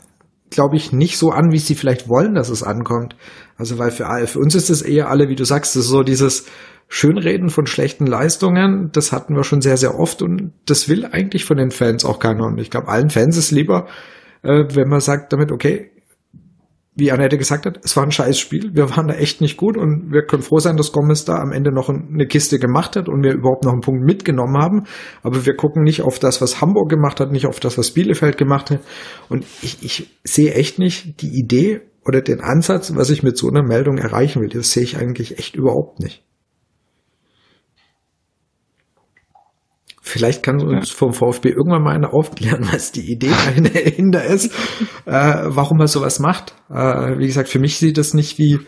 [0.49, 3.15] glaube ich, nicht so an, wie sie vielleicht wollen, dass es ankommt.
[3.58, 6.45] Also weil für, für uns ist es eher alle, wie du sagst, ist so dieses
[6.88, 11.43] Schönreden von schlechten Leistungen, das hatten wir schon sehr, sehr oft und das will eigentlich
[11.43, 12.45] von den Fans auch keiner.
[12.45, 13.88] Und ich glaube, allen Fans ist lieber,
[14.43, 15.91] äh, wenn man sagt damit, okay,
[16.95, 18.71] wie Annette gesagt hat, es war ein scheiß Spiel.
[18.73, 21.51] Wir waren da echt nicht gut und wir können froh sein, dass Gomez da am
[21.51, 24.84] Ende noch eine Kiste gemacht hat und wir überhaupt noch einen Punkt mitgenommen haben.
[25.21, 28.38] Aber wir gucken nicht auf das, was Hamburg gemacht hat, nicht auf das, was Bielefeld
[28.38, 28.79] gemacht hat.
[29.27, 33.49] Und ich, ich sehe echt nicht die Idee oder den Ansatz, was ich mit so
[33.49, 34.49] einer Meldung erreichen will.
[34.49, 36.24] Das sehe ich eigentlich echt überhaupt nicht.
[40.07, 43.31] Vielleicht kann uns vom VfB irgendwann mal einer aufklären, was die Idee
[43.73, 44.53] dahinter ist,
[45.05, 46.53] äh, warum er sowas macht.
[46.69, 48.59] Äh, wie gesagt, für mich sieht das nicht wie,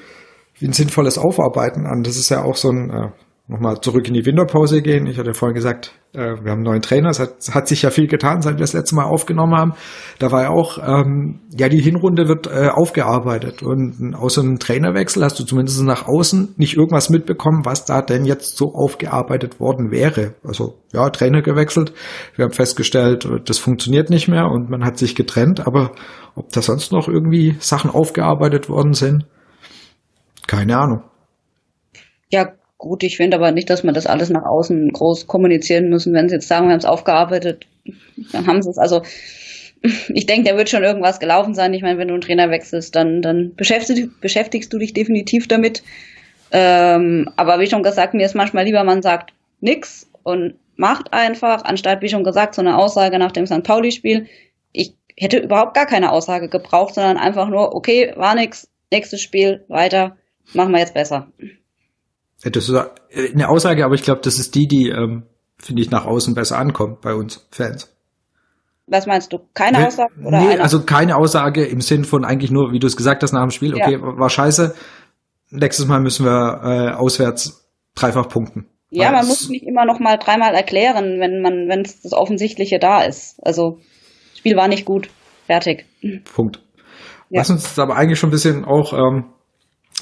[0.58, 2.02] wie ein sinnvolles Aufarbeiten an.
[2.02, 3.10] Das ist ja auch so ein, äh,
[3.48, 5.08] nochmal zurück in die Winterpause gehen.
[5.08, 7.10] Ich hatte vorhin gesagt, äh, wir haben einen neuen Trainer.
[7.10, 9.74] Es hat, hat sich ja viel getan, seit wir das letzte Mal aufgenommen haben.
[10.20, 13.64] Da war ja auch, ähm, ja, die Hinrunde wird äh, aufgearbeitet.
[13.64, 18.26] Und außer einem Trainerwechsel hast du zumindest nach außen nicht irgendwas mitbekommen, was da denn
[18.26, 20.34] jetzt so aufgearbeitet worden wäre.
[20.44, 21.94] Also, ja, Trainer gewechselt.
[22.36, 25.66] Wir haben festgestellt, das funktioniert nicht mehr und man hat sich getrennt.
[25.66, 25.92] Aber
[26.36, 29.26] ob da sonst noch irgendwie Sachen aufgearbeitet worden sind,
[30.48, 31.04] keine Ahnung.
[32.30, 33.04] Ja, gut.
[33.04, 36.14] Ich finde aber nicht, dass man das alles nach außen groß kommunizieren müssen.
[36.14, 37.66] Wenn sie jetzt sagen, wir haben es aufgearbeitet,
[38.32, 38.78] dann haben sie es.
[38.78, 39.02] Also
[40.10, 41.74] ich denke, da wird schon irgendwas gelaufen sein.
[41.74, 45.84] Ich meine, wenn du einen Trainer wechselst, dann, dann beschäftigst, beschäftigst du dich definitiv damit.
[46.52, 51.64] Ähm, aber wie schon gesagt, mir ist manchmal lieber, man sagt nix und macht einfach,
[51.64, 53.64] anstatt, wie schon gesagt, so eine Aussage nach dem St.
[53.64, 54.28] Pauli-Spiel.
[54.72, 59.66] Ich hätte überhaupt gar keine Aussage gebraucht, sondern einfach nur, okay, war nix, nächstes Spiel,
[59.68, 60.18] weiter,
[60.54, 61.28] machen wir jetzt besser.
[62.44, 62.76] Das ist
[63.34, 65.24] eine Aussage, aber ich glaube, das ist die, die, ähm,
[65.58, 67.94] finde ich, nach außen besser ankommt bei uns Fans.
[68.86, 69.40] Was meinst du?
[69.54, 70.14] Keine Aussage?
[70.24, 70.62] Oder nee, eine?
[70.62, 73.52] also keine Aussage im Sinn von eigentlich nur, wie du es gesagt hast nach dem
[73.52, 74.02] Spiel, okay, ja.
[74.02, 74.76] war scheiße.
[75.50, 78.68] Nächstes Mal müssen wir äh, auswärts dreifach punkten.
[78.90, 83.02] Ja, man muss nicht immer noch mal dreimal erklären, wenn man, wenn das Offensichtliche da
[83.02, 83.38] ist.
[83.44, 83.80] Also,
[84.36, 85.10] Spiel war nicht gut.
[85.46, 85.86] Fertig.
[86.34, 86.62] Punkt.
[87.30, 87.42] Ja.
[87.42, 89.26] Was uns aber eigentlich schon ein bisschen auch ähm,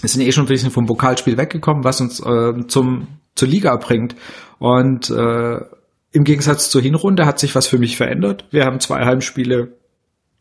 [0.01, 3.75] wir sind eh schon ein bisschen vom Pokalspiel weggekommen, was uns äh, zum zur Liga
[3.75, 4.15] bringt.
[4.59, 5.57] Und äh,
[6.11, 8.45] im Gegensatz zur Hinrunde hat sich was für mich verändert.
[8.51, 9.75] Wir haben zwei Heimspiele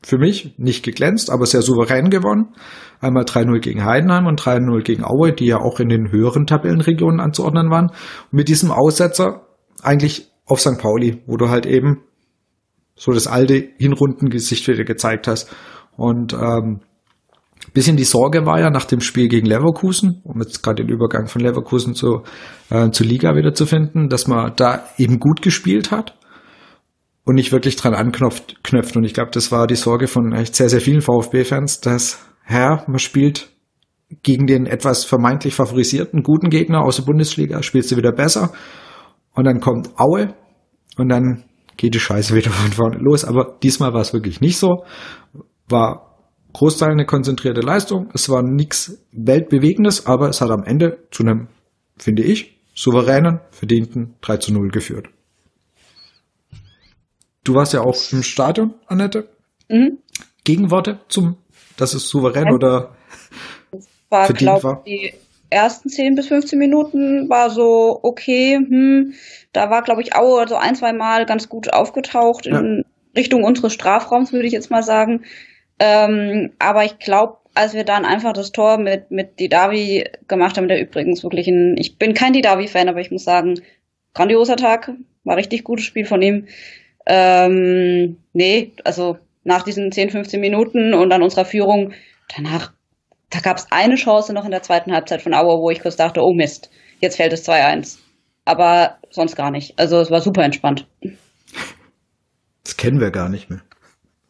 [0.03, 2.55] für mich nicht geglänzt, aber sehr souverän gewonnen.
[3.01, 7.21] Einmal 3-0 gegen Heidenheim und 3-0 gegen Aue, die ja auch in den höheren Tabellenregionen
[7.21, 7.88] anzuordnen waren.
[7.88, 9.47] Und mit diesem Aussetzer
[9.83, 10.79] eigentlich auf St.
[10.79, 12.03] Pauli, wo du halt eben
[12.97, 15.53] so das alte Hinrundengesicht wieder gezeigt hast.
[15.97, 16.81] Und ähm,
[17.73, 21.27] Bisschen die Sorge war ja nach dem Spiel gegen Leverkusen, um jetzt gerade den Übergang
[21.27, 22.23] von Leverkusen zu,
[22.71, 26.17] äh, zur Liga wieder zu finden, dass man da eben gut gespielt hat
[27.25, 28.62] und nicht wirklich dran anknüpft.
[28.62, 28.97] Knöpft.
[28.97, 32.85] Und ich glaube, das war die Sorge von echt sehr, sehr vielen VfB-Fans, dass, Herr,
[32.87, 33.49] man spielt
[34.23, 38.53] gegen den etwas vermeintlich favorisierten guten Gegner aus der Bundesliga, spielst du wieder besser.
[39.35, 40.35] Und dann kommt Aue
[40.97, 41.45] und dann
[41.77, 43.25] geht die Scheiße wieder von vorne los.
[43.25, 44.85] Aber diesmal war es wirklich nicht so.
[45.69, 46.13] War
[46.55, 48.09] Großteil eine konzentrierte Leistung.
[48.14, 51.49] Es war nichts Weltbewegendes, aber es hat am Ende zu einem,
[51.99, 55.09] finde ich, souveränen, verdienten 3 zu 0 geführt.
[57.43, 59.29] Du warst ja auch im Stadion, Annette.
[59.69, 59.99] Mhm.
[60.45, 61.37] Gegenworte zum,
[61.77, 62.53] dass es souverän ja.
[62.53, 62.97] oder
[64.09, 64.83] war, verdient glaub, war?
[64.87, 65.12] Die
[65.51, 68.57] ersten 10 bis 15 Minuten war so okay.
[68.57, 69.14] Hm,
[69.53, 72.85] da war, glaube ich, Aue so ein, zwei Mal ganz gut aufgetaucht in
[73.17, 75.25] Richtung unseres Strafraums, würde ich jetzt mal sagen.
[75.85, 80.66] Ähm, aber ich glaube, als wir dann einfach das Tor mit, mit Didavi gemacht haben,
[80.66, 83.61] der übrigens wirklich ein, ich bin kein Didavi-Fan, aber ich muss sagen,
[84.14, 84.90] grandioser Tag,
[85.25, 86.47] war richtig gutes Spiel von ihm.
[87.07, 91.92] Ähm, nee, also nach diesen 10, 15 Minuten und dann unserer Führung,
[92.35, 92.73] danach,
[93.29, 95.97] da gab es eine Chance noch in der zweiten Halbzeit von Auer, wo ich kurz
[95.97, 96.70] dachte, oh Mist,
[97.01, 97.99] jetzt fällt es 2-1.
[98.47, 99.79] Aber sonst gar nicht.
[99.79, 100.87] Also es war super entspannt.
[102.64, 103.61] Das kennen wir gar nicht mehr.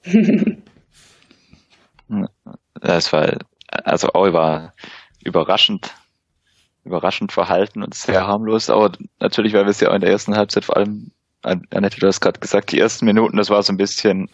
[2.84, 4.74] Es war, also Aue war
[5.24, 5.94] überraschend,
[6.84, 10.36] überraschend verhalten und sehr harmlos, aber natürlich, weil wir es ja auch in der ersten
[10.36, 11.10] Halbzeit vor allem,
[11.42, 14.30] Annette, du hast gerade gesagt, die ersten Minuten, das war so ein bisschen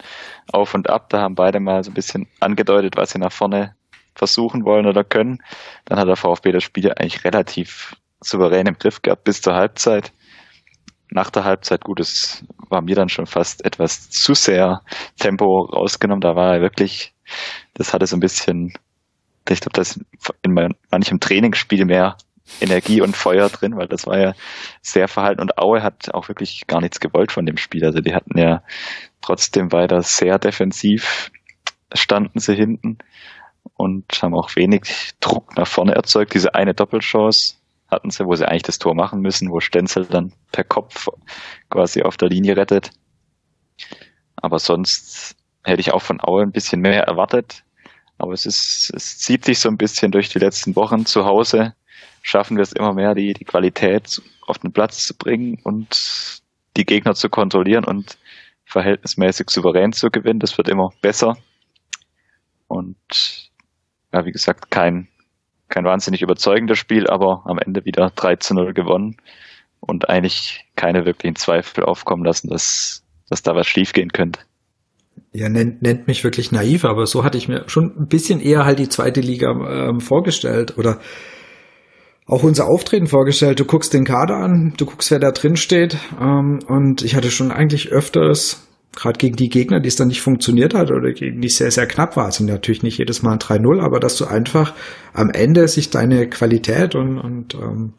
[0.52, 3.74] auf und ab, da haben beide mal so ein bisschen angedeutet, was sie nach vorne
[4.14, 5.38] versuchen wollen oder können.
[5.86, 10.12] Dann hat der VfB das Spiel eigentlich relativ souverän im Griff gehabt bis zur Halbzeit.
[11.10, 14.82] Nach der Halbzeit, gut, es war mir dann schon fast etwas zu sehr
[15.18, 16.20] Tempo rausgenommen.
[16.20, 17.12] Da war er wirklich,
[17.74, 18.72] das hatte so ein bisschen,
[19.48, 20.00] ich glaube, das
[20.42, 22.16] in manchem Trainingsspiel mehr
[22.60, 24.34] Energie und Feuer drin, weil das war ja
[24.82, 27.84] sehr verhalten und Aue hat auch wirklich gar nichts gewollt von dem Spiel.
[27.84, 28.62] Also die hatten ja
[29.20, 31.30] trotzdem weiter sehr defensiv
[31.94, 32.98] standen sie hinten
[33.76, 36.34] und haben auch wenig Druck nach vorne erzeugt.
[36.34, 37.56] Diese eine Doppelchance
[37.90, 41.08] hatten sie, wo sie eigentlich das Tor machen müssen, wo Stenzel dann per Kopf
[41.70, 42.90] quasi auf der Linie rettet.
[44.36, 47.64] Aber sonst hätte ich auch von Aue ein bisschen mehr erwartet.
[48.18, 51.74] Aber es ist, es zieht sich so ein bisschen durch die letzten Wochen zu Hause.
[52.22, 56.42] Schaffen wir es immer mehr, die, die Qualität auf den Platz zu bringen und
[56.76, 58.18] die Gegner zu kontrollieren und
[58.64, 60.40] verhältnismäßig souverän zu gewinnen.
[60.40, 61.36] Das wird immer besser.
[62.68, 63.50] Und
[64.12, 65.08] ja, wie gesagt, kein,
[65.70, 69.16] kein wahnsinnig überzeugendes Spiel, aber am Ende wieder 3 zu 0 gewonnen
[69.80, 74.40] und eigentlich keine wirklichen Zweifel aufkommen lassen, dass, dass da was schiefgehen könnte.
[75.32, 78.64] Ja, nennt, nennt mich wirklich naiv, aber so hatte ich mir schon ein bisschen eher
[78.64, 79.50] halt die zweite Liga
[79.88, 80.98] ähm, vorgestellt oder
[82.26, 83.60] auch unser Auftreten vorgestellt.
[83.60, 87.30] Du guckst den Kader an, du guckst, wer da drin steht ähm, und ich hatte
[87.30, 91.40] schon eigentlich öfters gerade gegen die Gegner, die es dann nicht funktioniert hat oder gegen
[91.40, 94.16] die es sehr, sehr knapp war, sind natürlich nicht jedes Mal ein 3-0, aber dass
[94.16, 94.74] du einfach
[95.12, 97.92] am Ende sich deine Qualität und, und ähm,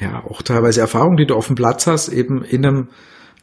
[0.00, 2.88] ja, auch teilweise Erfahrung, die du auf dem Platz hast, eben in einem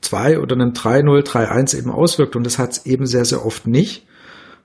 [0.02, 2.36] 2 oder einem 3-0, 3-1 eben auswirkt.
[2.36, 4.06] Und das hat es eben sehr, sehr oft nicht.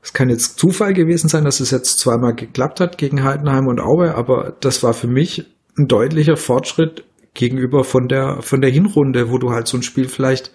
[0.02, 3.80] Es kann jetzt Zufall gewesen sein, dass es jetzt zweimal geklappt hat gegen Heidenheim und
[3.80, 5.46] Aue, aber das war für mich
[5.78, 7.04] ein deutlicher Fortschritt
[7.34, 10.52] gegenüber von der, von der Hinrunde, wo du halt so ein Spiel vielleicht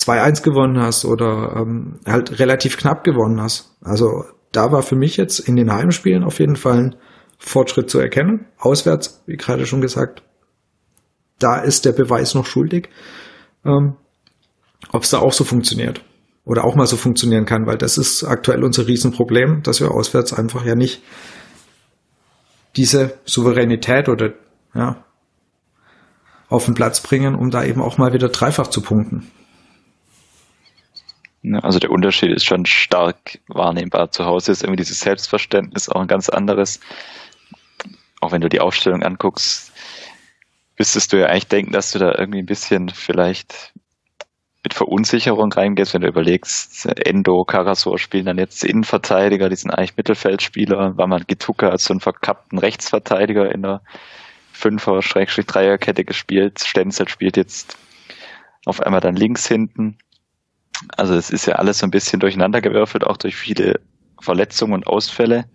[0.00, 3.76] 2-1 gewonnen hast oder ähm, halt relativ knapp gewonnen hast.
[3.82, 6.96] Also da war für mich jetzt in den Heimspielen auf jeden Fall ein
[7.38, 8.46] Fortschritt zu erkennen.
[8.58, 10.22] Auswärts, wie gerade schon gesagt,
[11.38, 12.88] da ist der Beweis noch schuldig,
[13.64, 13.96] ähm,
[14.92, 16.02] ob es da auch so funktioniert
[16.44, 20.32] oder auch mal so funktionieren kann, weil das ist aktuell unser Riesenproblem, dass wir auswärts
[20.32, 21.02] einfach ja nicht
[22.76, 24.32] diese Souveränität oder
[24.74, 25.04] ja
[26.48, 29.30] auf den Platz bringen, um da eben auch mal wieder dreifach zu punkten.
[31.62, 34.10] Also der Unterschied ist schon stark wahrnehmbar.
[34.10, 36.80] Zu Hause ist irgendwie dieses Selbstverständnis auch ein ganz anderes.
[38.20, 39.72] Auch wenn du die Aufstellung anguckst,
[40.78, 43.72] müsstest du ja eigentlich denken, dass du da irgendwie ein bisschen vielleicht
[44.62, 49.96] mit Verunsicherung reingehst, wenn du überlegst, Endo, Karasor spielen dann jetzt Innenverteidiger, die sind eigentlich
[49.96, 53.80] Mittelfeldspieler, war man Gituka als so einen verkappten Rechtsverteidiger in der
[54.52, 57.78] Fünfer-Dreierkette gespielt, Stenzel spielt jetzt
[58.66, 59.96] auf einmal dann links hinten
[60.96, 63.80] also es ist ja alles so ein bisschen durcheinandergewürfelt, auch durch viele
[64.20, 65.46] Verletzungen und Ausfälle.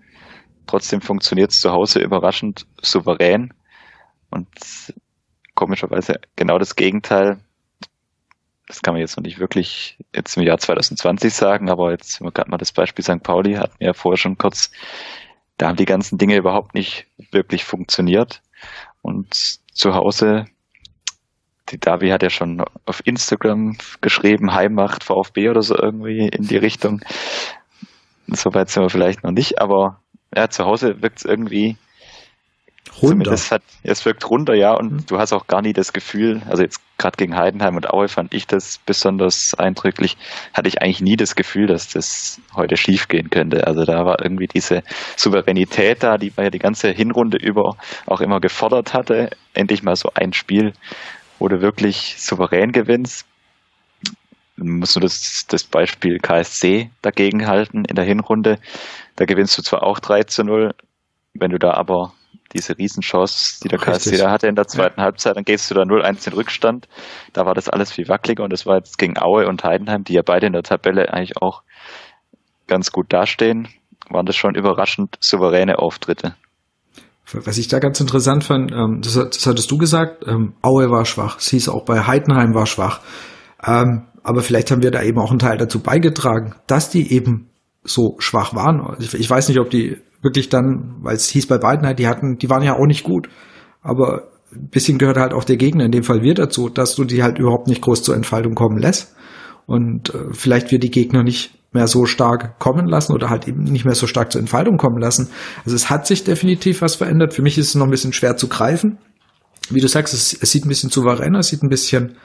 [0.67, 3.53] Trotzdem funktioniert es zu Hause überraschend souverän.
[4.29, 4.47] Und
[5.53, 7.39] komischerweise genau das Gegenteil.
[8.67, 12.31] Das kann man jetzt noch nicht wirklich jetzt im Jahr 2020 sagen, aber jetzt wir
[12.31, 13.21] gerade mal das Beispiel St.
[13.21, 14.71] Pauli hatten wir ja vorher schon kurz,
[15.57, 18.41] da haben die ganzen Dinge überhaupt nicht wirklich funktioniert.
[19.01, 20.45] Und zu Hause
[21.69, 26.57] die Davi hat ja schon auf Instagram geschrieben, Heimmacht VfB oder so irgendwie in die
[26.57, 27.01] Richtung.
[28.27, 29.99] Soweit sind wir vielleicht noch nicht, aber
[30.35, 31.77] ja, zu Hause wirkt es irgendwie
[33.01, 33.31] runter.
[33.31, 35.05] Hat, es wirkt runter, ja, und mhm.
[35.07, 38.33] du hast auch gar nie das Gefühl, also jetzt gerade gegen Heidenheim und Aue fand
[38.33, 40.17] ich das besonders eindrücklich,
[40.53, 43.67] hatte ich eigentlich nie das Gefühl, dass das heute schief gehen könnte.
[43.67, 44.83] Also da war irgendwie diese
[45.17, 47.75] Souveränität da, die man ja die ganze Hinrunde über
[48.05, 50.73] auch immer gefordert hatte, endlich mal so ein Spiel,
[51.39, 53.27] wo du wirklich souverän gewinnst.
[54.57, 58.57] Musst du das, das Beispiel KSC dagegen halten in der Hinrunde.
[59.15, 60.71] Da gewinnst du zwar auch 3 zu 0,
[61.33, 62.13] wenn du da aber
[62.53, 64.13] diese Riesenchance, die der Richtig.
[64.13, 65.05] KSC da hatte in der zweiten ja.
[65.05, 66.87] Halbzeit, dann gehst du da 0-1 in Rückstand.
[67.33, 70.13] Da war das alles viel wackeliger und das war jetzt gegen Aue und Heidenheim, die
[70.13, 71.63] ja beide in der Tabelle eigentlich auch
[72.67, 73.67] ganz gut dastehen,
[74.09, 76.35] waren das schon überraschend souveräne Auftritte.
[77.31, 81.05] Was ich da ganz interessant fand, ähm, das, das hattest du gesagt, ähm, Aue war
[81.05, 83.01] schwach, es hieß auch bei Heidenheim war schwach.
[83.65, 87.49] Ähm, aber vielleicht haben wir da eben auch einen Teil dazu beigetragen, dass die eben
[87.83, 88.95] so schwach waren.
[88.99, 92.07] Ich, ich weiß nicht, ob die wirklich dann, weil es hieß bei beiden halt, die
[92.07, 93.29] hatten, die waren ja auch nicht gut.
[93.81, 97.03] Aber ein bisschen gehört halt auch der Gegner, in dem Fall wir dazu, dass du
[97.03, 99.15] die halt überhaupt nicht groß zur Entfaltung kommen lässt.
[99.67, 103.63] Und äh, vielleicht wir die Gegner nicht mehr so stark kommen lassen oder halt eben
[103.63, 105.29] nicht mehr so stark zur Entfaltung kommen lassen.
[105.63, 107.35] Also es hat sich definitiv was verändert.
[107.35, 108.97] Für mich ist es noch ein bisschen schwer zu greifen.
[109.69, 112.17] Wie du sagst, es, es sieht ein bisschen souveräner, es sieht ein bisschen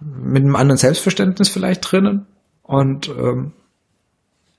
[0.00, 2.26] mit einem anderen Selbstverständnis vielleicht drinnen.
[2.62, 3.52] Und ähm,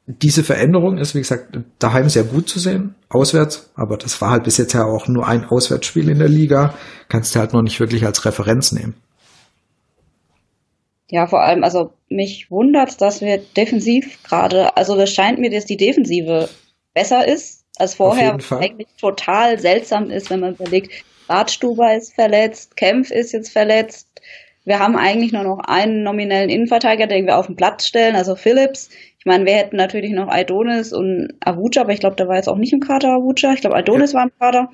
[0.05, 4.43] diese Veränderung ist, wie gesagt, daheim sehr gut zu sehen, auswärts, aber das war halt
[4.43, 6.73] bis jetzt ja auch nur ein Auswärtsspiel in der Liga,
[7.07, 8.95] kannst du halt noch nicht wirklich als Referenz nehmen.
[11.11, 15.65] Ja, vor allem, also mich wundert, dass wir defensiv gerade, also das scheint mir, dass
[15.65, 16.47] die Defensive
[16.93, 22.77] besser ist als vorher, was eigentlich total seltsam ist, wenn man überlegt, Bartstuber ist verletzt,
[22.77, 24.07] Kempf ist jetzt verletzt,
[24.63, 28.35] wir haben eigentlich nur noch einen nominellen Innenverteidiger, den wir auf den Platz stellen, also
[28.35, 28.89] Phillips.
[29.19, 32.47] Ich meine, wir hätten natürlich noch Aidonis und Avucha, aber ich glaube, der war jetzt
[32.47, 33.53] auch nicht im Kader, Avucha.
[33.53, 34.19] Ich glaube, Aidonis ja.
[34.19, 34.69] war im Kader.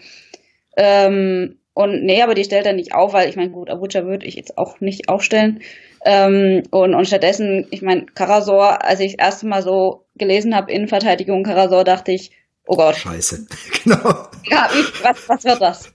[0.76, 4.26] Ähm, und nee, aber die stellt er nicht auf, weil ich meine, gut, Avucha würde
[4.26, 5.62] ich jetzt auch nicht aufstellen.
[6.06, 10.72] Ähm, und, und stattdessen, ich meine, Karasor, als ich das erste Mal so gelesen habe,
[10.72, 12.32] Innenverteidigung Karasor, dachte ich,
[12.66, 12.96] oh Gott.
[12.96, 13.48] Scheiße,
[13.84, 14.28] genau.
[14.50, 15.94] Ja, ich, was, was wird das?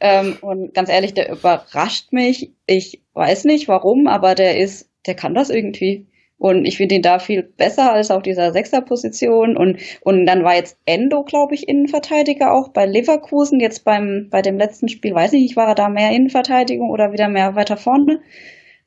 [0.00, 2.52] Ähm, und ganz ehrlich, der überrascht mich.
[2.66, 6.06] Ich weiß nicht warum, aber der ist, der kann das irgendwie.
[6.38, 9.56] Und ich finde ihn da viel besser als auf dieser Sechserposition.
[9.56, 13.60] Und, und dann war jetzt Endo, glaube ich, Innenverteidiger auch bei Leverkusen.
[13.60, 17.12] Jetzt beim, bei dem letzten Spiel, weiß ich nicht, war er da mehr Innenverteidigung oder
[17.12, 18.22] wieder mehr weiter vorne.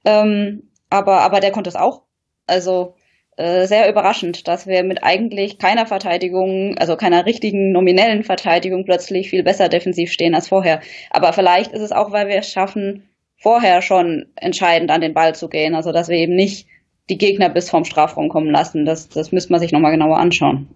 [0.05, 2.03] Ähm, aber, aber der konnte es auch.
[2.47, 2.95] Also,
[3.37, 9.29] äh, sehr überraschend, dass wir mit eigentlich keiner Verteidigung, also keiner richtigen nominellen Verteidigung plötzlich
[9.29, 10.79] viel besser defensiv stehen als vorher.
[11.09, 15.35] Aber vielleicht ist es auch, weil wir es schaffen, vorher schon entscheidend an den Ball
[15.35, 15.75] zu gehen.
[15.75, 16.67] Also dass wir eben nicht
[17.09, 18.85] die Gegner bis vom Strafraum kommen lassen.
[18.85, 20.69] Das, das müsste man sich nochmal genauer anschauen.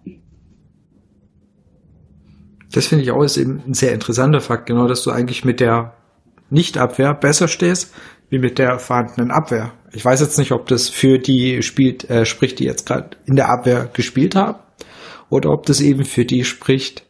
[2.72, 5.60] Das finde ich auch ist eben ein sehr interessanter Fakt, genau, dass du eigentlich mit
[5.60, 5.94] der
[6.50, 7.92] Nicht-Abwehr besser stehst,
[8.30, 9.72] wie mit der vorhandenen Abwehr.
[9.92, 13.36] Ich weiß jetzt nicht, ob das für die spielt, äh, spricht, die jetzt gerade in
[13.36, 14.58] der Abwehr gespielt haben,
[15.28, 17.04] oder ob das eben für die spricht,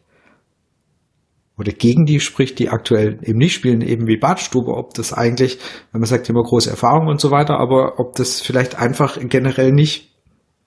[1.57, 5.59] oder gegen die spricht, die aktuell eben nicht spielen, eben wie Badstube, ob das eigentlich,
[5.91, 9.71] wenn man sagt immer große Erfahrung und so weiter, aber ob das vielleicht einfach generell
[9.71, 10.09] nicht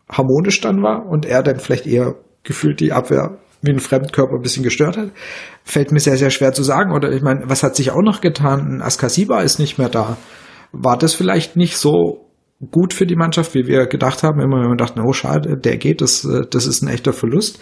[0.09, 2.14] harmonisch dann war und er dann vielleicht eher
[2.45, 5.11] gefühlt die Abwehr wie ein Fremdkörper ein bisschen gestört hat,
[5.64, 6.93] fällt mir sehr, sehr schwer zu sagen.
[6.93, 8.83] Oder ich meine, was hat sich auch noch getan?
[8.83, 10.19] Askasiba ist nicht mehr da
[10.75, 12.31] war das vielleicht nicht so
[12.71, 14.41] gut für die Mannschaft, wie wir gedacht haben.
[14.41, 17.61] Immer wenn wir dachten, oh schade, der geht, das, äh, das ist ein echter Verlust.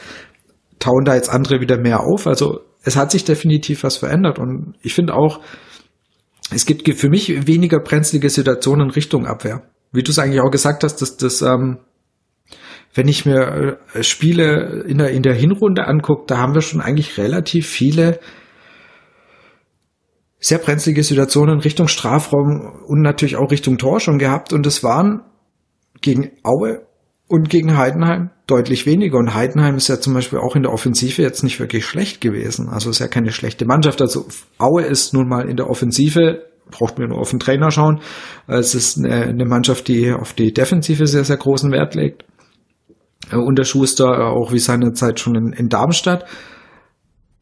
[0.78, 2.26] Tauen da jetzt andere wieder mehr auf.
[2.26, 5.40] Also es hat sich definitiv was verändert und ich finde auch,
[6.54, 9.62] es gibt für mich weniger brenzlige Situationen Richtung Abwehr.
[9.92, 11.78] Wie du es eigentlich auch gesagt hast, dass das, ähm,
[12.94, 16.80] wenn ich mir äh, Spiele in der, in der Hinrunde angucke, da haben wir schon
[16.80, 18.18] eigentlich relativ viele
[20.42, 24.52] sehr brenzlige Situationen Richtung Strafraum und natürlich auch Richtung Tor schon gehabt.
[24.52, 25.22] Und es waren
[26.00, 26.82] gegen Aue
[27.28, 29.18] und gegen Heidenheim deutlich weniger.
[29.18, 32.68] Und Heidenheim ist ja zum Beispiel auch in der Offensive jetzt nicht wirklich schlecht gewesen.
[32.68, 34.02] Also ist ja keine schlechte Mannschaft.
[34.02, 34.26] Also
[34.58, 38.00] Aue ist nun mal in der Offensive, braucht mir nur auf den Trainer schauen.
[38.48, 42.24] Es ist eine, Mannschaft, die auf die Defensive sehr, sehr großen Wert legt.
[43.30, 46.24] Und der Schuster auch wie seine Zeit schon in, in Darmstadt.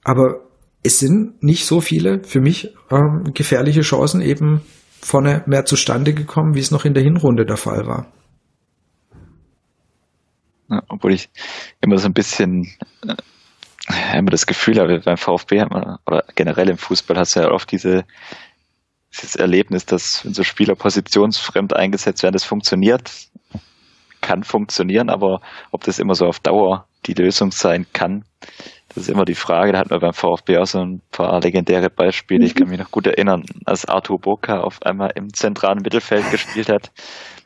[0.05, 0.50] Aber
[0.83, 4.63] es sind nicht so viele für mich ähm, gefährliche Chancen eben
[5.01, 8.07] vorne mehr zustande gekommen, wie es noch in der Hinrunde der Fall war.
[10.69, 11.29] Ja, obwohl ich
[11.81, 12.71] immer so ein bisschen
[13.89, 17.51] äh, immer das Gefühl habe, beim VfB man, oder generell im Fußball hast du ja
[17.51, 18.05] oft diese,
[19.13, 23.11] dieses Erlebnis, dass wenn so Spieler positionsfremd eingesetzt werden, das funktioniert,
[24.21, 25.41] kann funktionieren, aber
[25.73, 28.25] ob das immer so auf Dauer die Lösung sein kann,
[28.95, 29.73] das ist immer die Frage.
[29.73, 32.45] Da hat man beim VfB auch so ein paar legendäre Beispiele.
[32.45, 36.69] Ich kann mich noch gut erinnern, als Arthur Burka auf einmal im zentralen Mittelfeld gespielt
[36.69, 36.91] hat.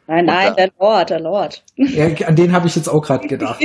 [0.07, 1.65] Nein, nein, da, der Lord, der Lord.
[1.77, 3.63] Ja, an den habe ich jetzt auch gerade gedacht.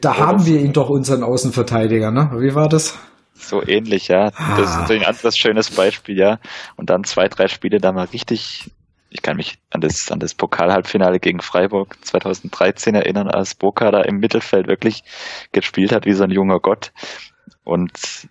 [0.00, 2.30] Da haben wir ihn doch unseren Außenverteidiger, ne?
[2.38, 2.98] Wie war das?
[3.34, 4.30] So ähnlich, ja.
[4.30, 4.86] Das ist ah.
[4.88, 6.38] ein anderes schönes Beispiel, ja.
[6.76, 8.70] Und dann zwei, drei Spiele da mal richtig
[9.14, 14.02] ich kann mich an das, an das Pokalhalbfinale gegen Freiburg 2013 erinnern, als Boca da
[14.02, 15.04] im Mittelfeld wirklich
[15.52, 16.92] gespielt hat wie so ein junger Gott.
[17.62, 18.28] Und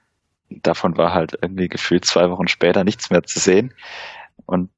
[0.50, 3.74] davon war halt irgendwie gefühlt zwei Wochen später nichts mehr zu sehen.
[4.46, 4.70] Und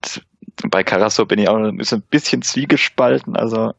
[0.69, 3.35] bei Carasso bin ich auch ein bisschen zwiegespalten.
[3.35, 3.73] Also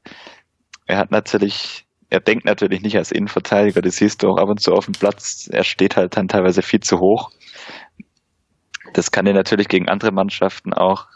[0.87, 4.61] er hat natürlich, er denkt natürlich nicht als Innenverteidiger, das siehst du auch ab und
[4.61, 5.49] zu auf dem Platz.
[5.53, 7.31] Er steht halt dann teilweise viel zu hoch.
[8.95, 11.07] Das kann dir natürlich gegen andere Mannschaften auch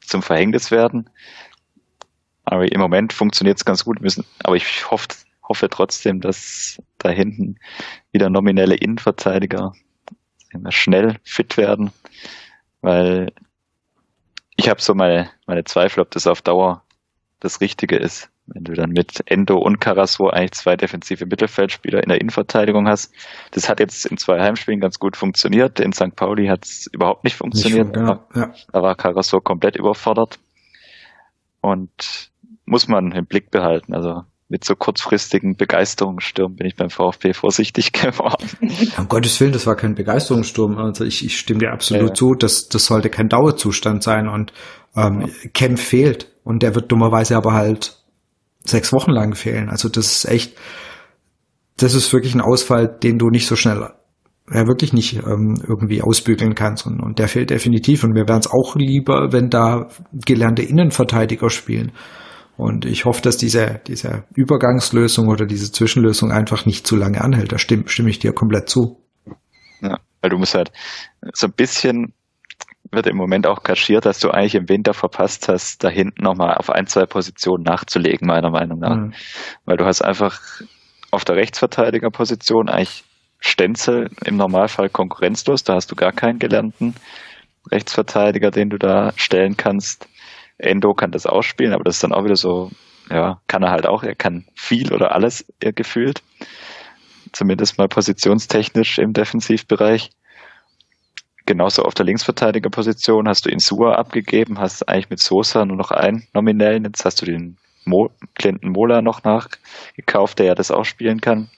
[0.00, 1.10] zum Verhängnis werden.
[2.44, 4.00] Aber im Moment funktioniert es ganz gut.
[4.00, 5.08] Müssen, aber ich hoffe,
[5.42, 7.58] hoffe trotzdem, dass da hinten
[8.12, 9.74] wieder nominelle Innenverteidiger
[10.70, 11.92] schnell fit werden,
[12.80, 13.32] weil
[14.56, 16.84] ich habe so meine, meine Zweifel, ob das auf Dauer
[17.38, 18.29] das Richtige ist.
[18.52, 23.12] Wenn du dann mit Endo und Carasso eigentlich zwei defensive Mittelfeldspieler in der Innenverteidigung hast.
[23.52, 25.78] Das hat jetzt in zwei Heimspielen ganz gut funktioniert.
[25.78, 26.16] In St.
[26.16, 27.86] Pauli hat es überhaupt nicht funktioniert.
[27.86, 28.52] Nicht, genau, ja.
[28.72, 30.38] Da war Carasso komplett überfordert.
[31.60, 32.30] Und
[32.64, 33.94] muss man im Blick behalten.
[33.94, 38.48] Also mit so kurzfristigen Begeisterungsstürmen bin ich beim VfB vorsichtig geworden.
[38.98, 40.76] Um Gottes Willen, das war kein Begeisterungssturm.
[40.76, 42.14] Also ich, ich stimme dir absolut ja.
[42.14, 44.52] zu, das, das sollte kein Dauerzustand sein und
[44.96, 45.50] ähm, ja.
[45.54, 47.99] Kempf fehlt und der wird dummerweise aber halt
[48.70, 49.68] sechs Wochen lang fehlen.
[49.68, 50.56] Also das ist echt,
[51.76, 53.90] das ist wirklich ein Ausfall, den du nicht so schnell
[54.52, 56.86] ja, wirklich nicht ähm, irgendwie ausbügeln kannst.
[56.86, 58.02] Und, und der fehlt definitiv.
[58.04, 61.92] Und mir wären es auch lieber, wenn da gelernte Innenverteidiger spielen.
[62.56, 67.52] Und ich hoffe, dass diese, diese Übergangslösung oder diese Zwischenlösung einfach nicht zu lange anhält.
[67.52, 68.98] Da stimme, stimme ich dir komplett zu.
[69.80, 70.72] Ja, weil du musst halt
[71.32, 72.12] so ein bisschen
[72.92, 76.54] wird im Moment auch kaschiert, dass du eigentlich im Winter verpasst hast, da hinten nochmal
[76.54, 78.96] auf ein, zwei Positionen nachzulegen, meiner Meinung nach.
[78.96, 79.14] Mhm.
[79.64, 80.40] Weil du hast einfach
[81.10, 83.04] auf der Rechtsverteidigerposition eigentlich
[83.38, 86.94] Stenzel im Normalfall konkurrenzlos, da hast du gar keinen gelernten
[87.70, 90.08] Rechtsverteidiger, den du da stellen kannst.
[90.58, 92.70] Endo kann das auch spielen, aber das ist dann auch wieder so,
[93.10, 96.22] ja, kann er halt auch, er kann viel oder alles gefühlt.
[97.32, 100.10] Zumindest mal positionstechnisch im Defensivbereich.
[101.46, 106.26] Genauso auf der Linksverteidigerposition hast du Insua abgegeben, hast eigentlich mit Sosa nur noch einen
[106.32, 106.84] nominellen.
[106.84, 111.50] Jetzt hast du den Mo Clinton Mola noch nachgekauft, der ja das auch spielen kann.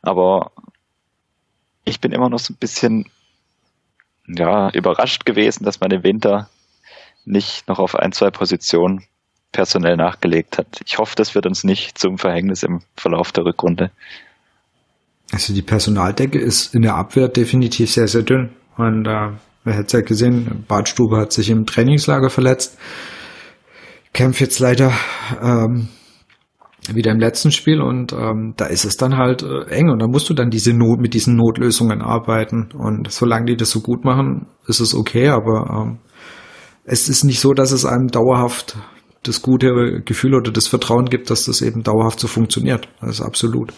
[0.00, 0.52] Aber
[1.84, 3.10] ich bin immer noch so ein bisschen
[4.26, 6.48] ja, überrascht gewesen, dass man im Winter
[7.24, 9.04] nicht noch auf ein, zwei Positionen
[9.52, 10.80] personell nachgelegt hat.
[10.86, 13.90] Ich hoffe, das wird uns nicht zum Verhängnis im Verlauf der Rückrunde.
[15.30, 18.50] Also die Personaldecke ist in der Abwehr definitiv sehr, sehr dünn.
[18.76, 19.30] Und äh,
[19.64, 22.76] wer hätte es ja gesehen, Badstube hat sich im Trainingslager verletzt.
[24.12, 24.92] Kämpft jetzt leider
[25.40, 25.88] ähm,
[26.92, 30.08] wieder im letzten Spiel und ähm, da ist es dann halt äh, eng und da
[30.08, 34.04] musst du dann diese Not mit diesen Notlösungen arbeiten und solange die das so gut
[34.04, 35.98] machen, ist es okay, aber ähm,
[36.84, 38.76] es ist nicht so, dass es einem dauerhaft
[39.22, 42.88] das gute Gefühl oder das Vertrauen gibt, dass das eben dauerhaft so funktioniert.
[43.00, 43.72] Das ist absolut.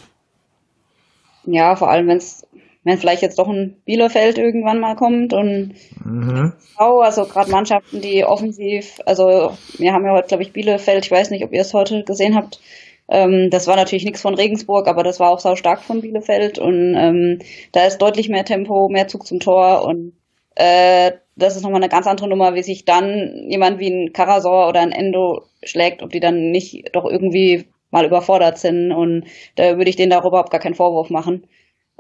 [1.46, 2.46] Ja, vor allem wenn es
[2.84, 5.74] wenn vielleicht jetzt doch ein Bielefeld irgendwann mal kommt und
[6.04, 6.52] mhm.
[6.76, 11.30] also gerade Mannschaften, die offensiv, also wir haben ja heute, glaube ich, Bielefeld, ich weiß
[11.30, 12.60] nicht, ob ihr es heute gesehen habt,
[13.08, 16.58] ähm, das war natürlich nichts von Regensburg, aber das war auch sau stark von Bielefeld
[16.58, 17.38] und ähm,
[17.72, 20.12] da ist deutlich mehr Tempo, mehr Zug zum Tor und
[20.54, 24.68] äh, das ist nochmal eine ganz andere Nummer, wie sich dann jemand wie ein Karasor
[24.68, 27.64] oder ein Endo schlägt, ob die dann nicht doch irgendwie
[27.94, 29.24] mal überfordert sind und
[29.54, 31.46] da würde ich denen darüber überhaupt gar keinen Vorwurf machen,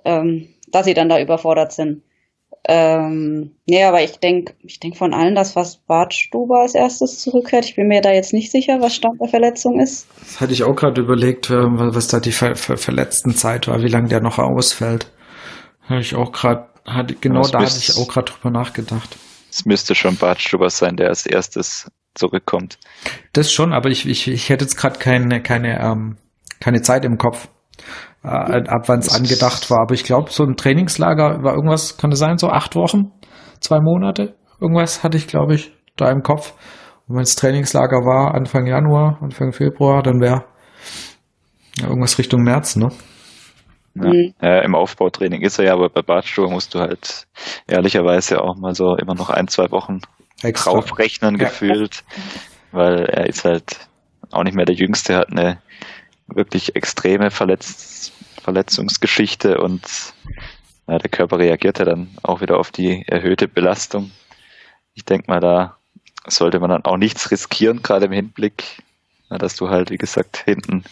[0.04, 2.02] ähm, dass sie dann da überfordert sind.
[2.66, 7.66] Ähm, nee, aber ich denke, ich denke von allen, dass was Bartstuber als erstes zurückkehrt.
[7.66, 10.08] Ich bin mir da jetzt nicht sicher, was Stand der Verletzung ist.
[10.18, 13.82] Das hatte ich auch gerade überlegt, äh, was da die ver ver verletzten Zeit war,
[13.82, 15.12] wie lange der noch ausfällt.
[15.82, 16.66] Habe ich auch gerade,
[17.20, 19.16] genau da hatte ich auch gerade drüber nachgedacht.
[19.50, 22.78] Es müsste schon Bartstuber sein, der als erstes zurückkommt.
[23.32, 26.16] Das schon, aber ich, ich, ich hätte jetzt gerade keine, keine, ähm,
[26.60, 27.48] keine Zeit im Kopf
[28.24, 29.82] äh, ab wann es angedacht war.
[29.82, 33.12] Aber ich glaube, so ein Trainingslager war irgendwas, kann es sein, so acht Wochen,
[33.60, 36.54] zwei Monate, irgendwas hatte ich, glaube ich, da im Kopf.
[37.06, 40.44] Und wenn es Trainingslager war, Anfang Januar, Anfang Februar, dann wäre
[41.78, 42.88] ja, irgendwas Richtung März, ne?
[43.96, 44.34] Ja, mhm.
[44.40, 47.28] ja, Im Aufbautraining ist er ja, aber bei Bartschuhe musst du halt
[47.68, 50.00] ehrlicherweise auch mal so immer noch ein, zwei Wochen
[50.44, 50.72] Extra.
[50.72, 51.48] draufrechnen ja.
[51.48, 52.04] gefühlt,
[52.72, 53.88] weil er ist halt
[54.30, 55.60] auch nicht mehr der Jüngste, hat eine
[56.26, 59.82] wirklich extreme Verletz Verletzungsgeschichte und
[60.86, 64.10] ja, der Körper reagiert ja dann auch wieder auf die erhöhte Belastung.
[64.92, 65.78] Ich denke mal, da
[66.26, 68.82] sollte man dann auch nichts riskieren, gerade im Hinblick,
[69.30, 70.84] ja, dass du halt, wie gesagt, hinten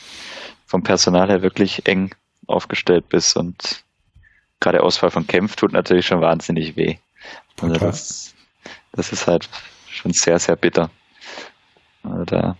[0.66, 2.14] vom Personal her wirklich eng
[2.46, 3.84] aufgestellt bist und
[4.60, 6.96] gerade Ausfall von Kempf tut natürlich schon wahnsinnig weh.
[7.60, 8.31] Also das,
[8.92, 9.48] das ist halt
[9.88, 10.90] schon sehr, sehr bitter.
[12.02, 12.54] Also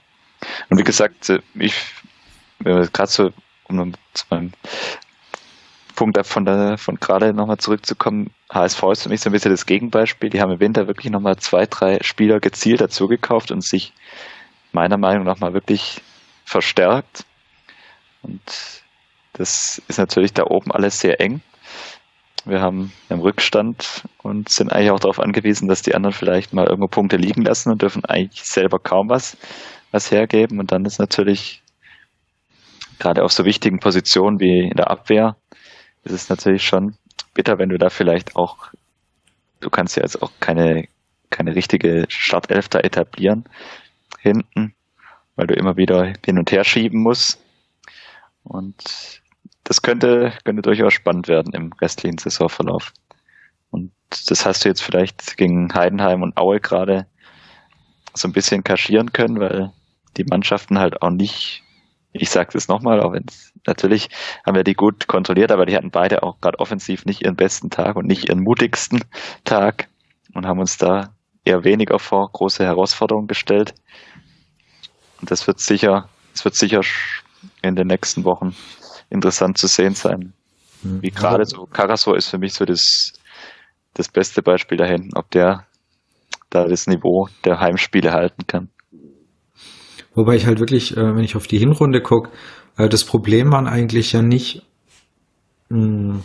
[0.70, 1.74] und wie gesagt, ich
[2.64, 3.33] gerade so,
[3.68, 4.53] um zu meinem
[5.95, 9.66] Punkt von, der, von gerade nochmal zurückzukommen, HSV ist für mich so ein bisschen das
[9.66, 10.30] Gegenbeispiel.
[10.30, 13.93] Die haben im Winter wirklich nochmal zwei, drei Spieler gezielt dazu gekauft und sich
[14.72, 16.01] meiner Meinung nach mal wirklich
[16.45, 17.24] verstärkt.
[18.22, 18.41] Und
[19.35, 21.41] das ist natürlich da oben alles sehr eng.
[22.45, 26.66] Wir haben einen Rückstand und sind eigentlich auch darauf angewiesen, dass die anderen vielleicht mal
[26.66, 29.36] irgendwo Punkte liegen lassen und dürfen eigentlich selber kaum was,
[29.93, 30.59] was hergeben.
[30.59, 31.62] Und dann ist natürlich
[32.99, 35.36] gerade auf so wichtigen Positionen wie in der Abwehr
[36.05, 36.97] ist es natürlich schon
[37.34, 38.72] bitter, wenn du da vielleicht auch,
[39.61, 40.88] du kannst ja jetzt auch keine,
[41.30, 43.45] keine richtige Startelf da etablieren
[44.20, 44.74] hinten,
[45.36, 47.40] weil du immer wieder hin und her schieben musst.
[48.45, 49.21] Und
[49.64, 52.92] das könnte, könnte durchaus spannend werden im restlichen Saisonverlauf.
[53.70, 53.92] Und
[54.28, 57.06] das hast du jetzt vielleicht gegen Heidenheim und Aue gerade
[58.14, 59.72] so ein bisschen kaschieren können, weil
[60.16, 61.62] die Mannschaften halt auch nicht
[62.12, 63.24] ich sage es nochmal, auch wenn
[63.66, 64.08] natürlich
[64.44, 67.70] haben wir die gut kontrolliert, aber die hatten beide auch gerade offensiv nicht ihren besten
[67.70, 69.02] Tag und nicht ihren mutigsten
[69.44, 69.88] Tag
[70.34, 73.74] und haben uns da eher weniger vor große Herausforderungen gestellt.
[75.20, 76.82] Und das wird sicher, es wird sicher
[77.62, 78.54] in den nächsten Wochen
[79.12, 80.32] interessant zu sehen sein.
[80.82, 81.02] Hm.
[81.02, 83.12] Wie gerade so, Karasor ist für mich so das,
[83.94, 85.66] das beste Beispiel da hinten, ob der
[86.50, 88.68] da das Niveau der Heimspiele halten kann.
[90.14, 92.30] Wobei ich halt wirklich, äh, wenn ich auf die Hinrunde gucke,
[92.76, 94.62] äh, das Problem waren eigentlich ja nicht
[95.70, 96.22] hm,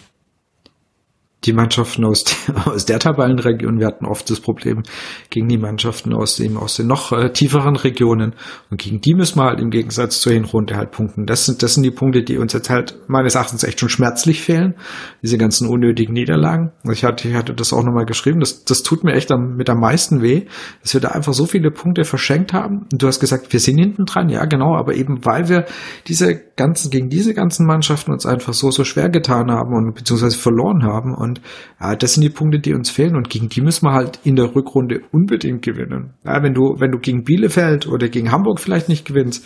[1.47, 2.25] die Mannschaften aus,
[2.65, 4.83] aus der Tabellenregion, wir hatten oft das Problem
[5.29, 8.35] gegen die Mannschaften aus dem, aus den noch äh, tieferen Regionen.
[8.69, 11.25] Und gegen die müssen wir halt im Gegensatz zur Hinrunde halt punkten.
[11.25, 14.41] Das sind, das sind die Punkte, die uns jetzt halt meines Erachtens echt schon schmerzlich
[14.41, 14.75] fehlen.
[15.23, 16.71] Diese ganzen unnötigen Niederlagen.
[16.91, 18.39] Ich hatte, ich hatte das auch nochmal geschrieben.
[18.39, 20.45] Das, das tut mir echt am, mit am meisten weh,
[20.81, 22.87] dass wir da einfach so viele Punkte verschenkt haben.
[22.91, 24.29] Und du hast gesagt, wir sind hinten dran.
[24.29, 24.75] Ja, genau.
[24.75, 25.65] Aber eben weil wir
[26.07, 30.37] diese ganzen, gegen diese ganzen Mannschaften uns einfach so, so schwer getan haben und beziehungsweise
[30.37, 31.15] verloren haben.
[31.15, 31.41] Und und
[31.79, 33.15] ja, das sind die Punkte, die uns fehlen.
[33.15, 36.13] Und gegen die müssen wir halt in der Rückrunde unbedingt gewinnen.
[36.25, 39.45] Ja, wenn du, wenn du gegen Bielefeld oder gegen Hamburg vielleicht nicht gewinnst,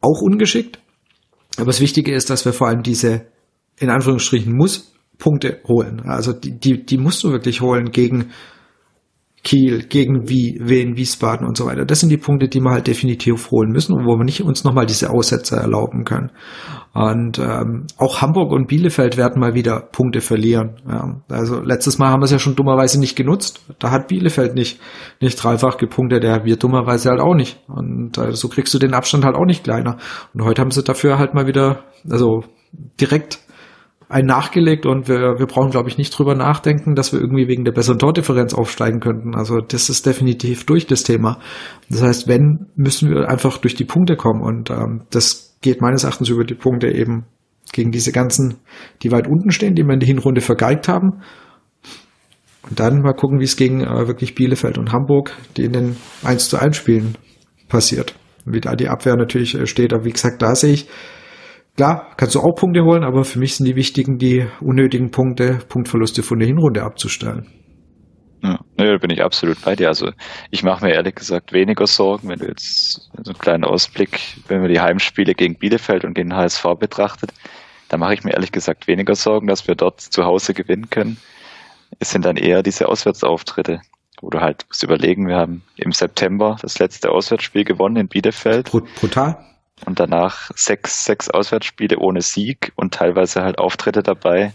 [0.00, 0.78] auch ungeschickt.
[1.56, 3.26] Aber das Wichtige ist, dass wir vor allem diese,
[3.78, 6.02] in Anführungsstrichen, muss Punkte holen.
[6.04, 8.30] Also die, die, die musst du wirklich holen gegen
[9.42, 11.84] Kiel, gegen wie, Wien, Wiesbaden und so weiter.
[11.84, 14.62] Das sind die Punkte, die wir halt definitiv holen müssen und wo wir nicht uns
[14.62, 16.30] nochmal diese Aussätze erlauben können.
[16.94, 20.76] Und ähm, auch Hamburg und Bielefeld werden mal wieder Punkte verlieren.
[20.88, 23.64] Ja, also letztes Mal haben wir es ja schon dummerweise nicht genutzt.
[23.78, 24.80] Da hat Bielefeld nicht,
[25.20, 27.60] nicht dreifach gepunktet, der wir dummerweise halt auch nicht.
[27.68, 29.98] Und äh, so kriegst du den Abstand halt auch nicht kleiner.
[30.34, 32.42] Und heute haben sie dafür halt mal wieder, also
[33.00, 33.40] direkt
[34.08, 37.64] ein nachgelegt und wir, wir brauchen, glaube ich, nicht drüber nachdenken, dass wir irgendwie wegen
[37.64, 39.34] der besseren Tordifferenz aufsteigen könnten.
[39.34, 41.38] Also das ist definitiv durch das Thema.
[41.90, 46.04] Das heißt, wenn, müssen wir einfach durch die Punkte kommen und ähm, das geht meines
[46.04, 47.26] Erachtens über die Punkte eben
[47.72, 48.58] gegen diese ganzen,
[49.02, 51.22] die weit unten stehen, die wir in der Hinrunde vergeigt haben.
[52.68, 55.96] Und dann mal gucken, wie es gegen äh, wirklich Bielefeld und Hamburg, die in den
[56.24, 57.16] 1 zu 1 Spielen
[57.68, 58.14] passiert.
[58.44, 59.92] Wie da die Abwehr natürlich äh, steht.
[59.92, 60.88] Aber wie gesagt, da sehe ich,
[61.78, 65.60] Klar, kannst du auch Punkte holen, aber für mich sind die wichtigen, die unnötigen Punkte,
[65.68, 67.46] Punktverluste von der Hinrunde abzustellen.
[68.42, 69.88] Ja, da bin ich absolut bei dir.
[69.88, 70.12] Also
[70.50, 74.62] ich mache mir ehrlich gesagt weniger Sorgen, wenn du jetzt so einen kleinen Ausblick, wenn
[74.62, 77.32] wir die Heimspiele gegen Bielefeld und gegen HSV betrachtet,
[77.88, 81.18] da mache ich mir ehrlich gesagt weniger Sorgen, dass wir dort zu Hause gewinnen können.
[81.98, 83.80] Es sind dann eher diese Auswärtsauftritte,
[84.20, 88.70] wo du halt musst überlegen, wir haben im September das letzte Auswärtsspiel gewonnen in Bielefeld.
[88.70, 89.44] Brutal
[89.86, 94.52] und danach sechs, sechs Auswärtsspiele ohne Sieg und teilweise halt Auftritte dabei,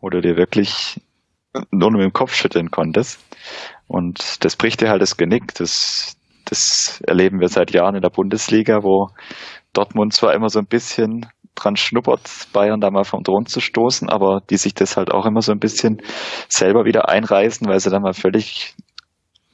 [0.00, 1.00] wo du dir wirklich
[1.70, 3.20] nur mit dem Kopf schütteln konntest.
[3.86, 5.54] Und das bricht dir halt das Genick.
[5.54, 9.10] Das, das erleben wir seit Jahren in der Bundesliga, wo
[9.72, 14.08] Dortmund zwar immer so ein bisschen dran schnuppert, Bayern da mal vom Thron zu stoßen,
[14.08, 16.00] aber die sich das halt auch immer so ein bisschen
[16.48, 18.74] selber wieder einreißen, weil sie dann mal völlig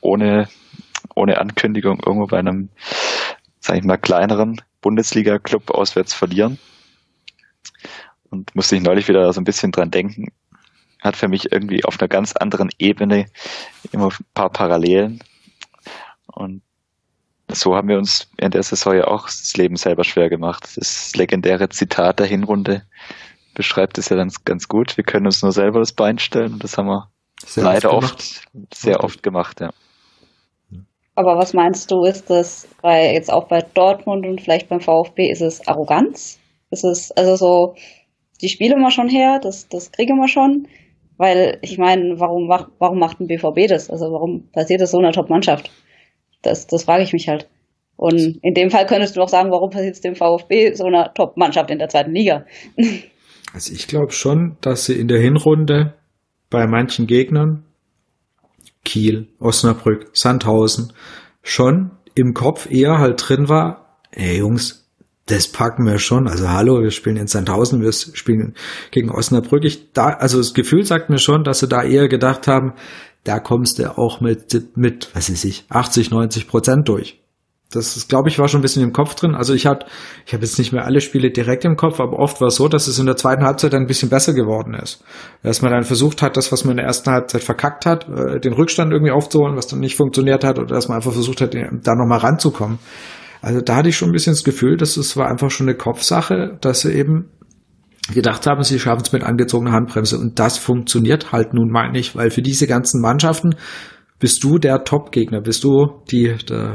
[0.01, 0.49] ohne,
[1.15, 2.69] ohne Ankündigung irgendwo bei einem
[3.67, 6.59] sag ich mal, kleineren Bundesliga-Club auswärts verlieren.
[8.31, 10.29] Und musste ich neulich wieder so ein bisschen dran denken.
[11.07, 13.27] Hat für mich irgendwie auf einer ganz anderen Ebene
[13.93, 15.21] immer ein paar Parallelen.
[16.27, 16.63] Und
[17.51, 20.77] so haben wir uns in der Saison ja auch das Leben selber schwer gemacht.
[20.77, 22.83] Das legendäre Zitat der Hinrunde
[23.55, 24.97] beschreibt es ja ganz, ganz gut.
[24.97, 27.09] Wir können uns nur selber das Bein stellen und das haben wir
[27.45, 29.71] sehr leider oft, oft sehr oft gemacht, ja.
[31.15, 35.31] Aber was meinst du, ist das bei jetzt auch bei Dortmund und vielleicht beim VfB,
[35.31, 36.39] ist es Arroganz?
[36.71, 37.75] Ist es also so,
[38.43, 40.69] die spielen wir schon her, das, das kriegen wir schon?
[41.17, 43.91] Weil ich meine, warum macht, warum macht ein BVB das?
[43.91, 45.71] Also warum passiert das so einer Top-Mannschaft?
[46.43, 47.49] Das, das frage ich mich halt.
[47.97, 51.15] Und in dem Fall könntest du auch sagen, warum passiert es dem VfB so einer
[51.15, 52.45] Top-Mannschaft in der zweiten Liga?
[53.55, 55.95] Also ich glaube schon, dass sie in der Hinrunde
[56.51, 57.65] bei manchen Gegnern
[58.85, 60.93] Kiel, Osnabrück, Sandhausen
[61.43, 64.86] schon im Kopf eher halt drin war, ey Jungs,
[65.27, 66.29] das packen wir schon.
[66.29, 68.55] Also hallo, wir spielen in Sandhausen, wir spielen
[68.93, 69.65] gegen Osnabrück.
[69.65, 72.75] Ich da, also das Gefühl sagt mir schon, dass sie da eher gedacht haben,
[73.25, 77.21] da kommst du auch mit, mit, was weiß ich, 80, 90 Prozent durch.
[77.73, 79.35] Das glaube ich, war schon ein bisschen im Kopf drin.
[79.35, 79.87] Also ich hatte,
[80.25, 82.69] ich habe jetzt nicht mehr alle Spiele direkt im Kopf, aber oft war es so,
[82.69, 85.03] dass es in der zweiten Halbzeit ein bisschen besser geworden ist.
[85.43, 88.39] Dass man dann versucht hat, das, was man in der ersten Halbzeit verkackt hat, äh,
[88.39, 91.55] den Rückstand irgendwie aufzuholen, was dann nicht funktioniert hat, oder dass man einfach versucht hat,
[91.55, 92.79] da nochmal ranzukommen.
[93.47, 95.77] Also da hatte ich schon ein bisschen das Gefühl, dass es war einfach schon eine
[95.77, 97.31] Kopfsache, dass sie eben
[98.13, 100.19] gedacht haben, sie schaffen es mit angezogener Handbremse.
[100.19, 103.55] Und das funktioniert halt nun mal nicht, weil für diese ganzen Mannschaften
[104.19, 106.73] bist du der Top-Gegner, bist du die, der,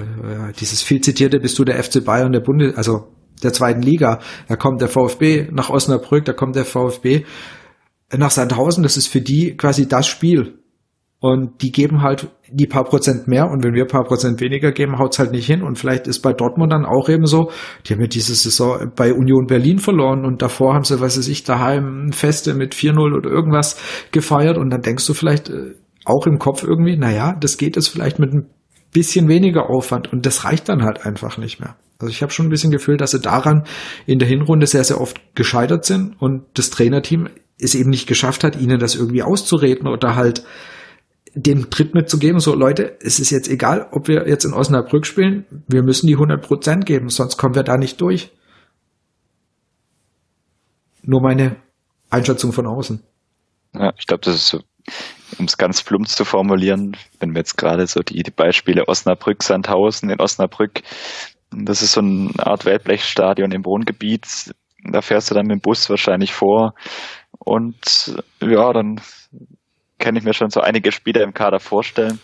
[0.61, 3.09] dieses viel zitierte, bist du der FC Bayern der Bundes, also
[3.43, 4.19] der zweiten Liga.
[4.47, 7.25] Da kommt der VfB nach Osnabrück, da kommt der VfB
[8.15, 8.83] nach Sandhausen.
[8.83, 10.59] Das ist für die quasi das Spiel.
[11.19, 14.99] Und die geben halt die paar Prozent mehr und wenn wir paar Prozent weniger geben,
[14.99, 15.63] haut's halt nicht hin.
[15.63, 17.51] Und vielleicht ist bei Dortmund dann auch eben so,
[17.85, 21.27] die haben ja diese Saison bei Union Berlin verloren und davor haben sie, was weiß
[21.27, 23.79] ich, daheim Feste mit 4-0 oder irgendwas
[24.11, 25.75] gefeiert und dann denkst du vielleicht äh,
[26.05, 28.49] auch im Kopf irgendwie, naja, das geht jetzt vielleicht mit ein
[28.91, 31.75] bisschen weniger Aufwand und das reicht dann halt einfach nicht mehr.
[31.99, 33.63] Also ich habe schon ein bisschen Gefühl, dass sie daran
[34.05, 37.29] in der Hinrunde sehr, sehr oft gescheitert sind und das Trainerteam
[37.59, 40.43] es eben nicht geschafft hat, ihnen das irgendwie auszureden oder halt
[41.33, 45.45] den Tritt mitzugeben, so Leute, es ist jetzt egal, ob wir jetzt in Osnabrück spielen,
[45.67, 48.31] wir müssen die 100 Prozent geben, sonst kommen wir da nicht durch.
[51.03, 51.55] Nur meine
[52.09, 53.01] Einschätzung von außen.
[53.73, 54.59] Ja, ich glaube, das ist so,
[55.39, 59.41] um es ganz plump zu formulieren, wenn wir jetzt gerade so die, die Beispiele Osnabrück,
[59.41, 60.81] Sandhausen in Osnabrück,
[61.51, 64.53] das ist so eine Art Wellblechstadion im Wohngebiet,
[64.83, 66.73] da fährst du dann mit dem Bus wahrscheinlich vor
[67.39, 68.99] und ja, dann
[70.01, 72.19] kann ich mir schon so einige Spieler im Kader vorstellen,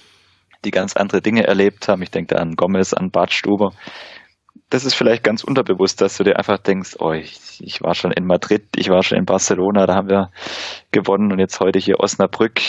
[0.65, 2.01] die ganz andere Dinge erlebt haben.
[2.01, 3.71] Ich denke da an Gomez, an Bart Stuber.
[4.69, 8.11] Das ist vielleicht ganz unterbewusst, dass du dir einfach denkst, oh, ich, ich war schon
[8.11, 10.31] in Madrid, ich war schon in Barcelona, da haben wir
[10.91, 12.59] gewonnen und jetzt heute hier Osnabrück.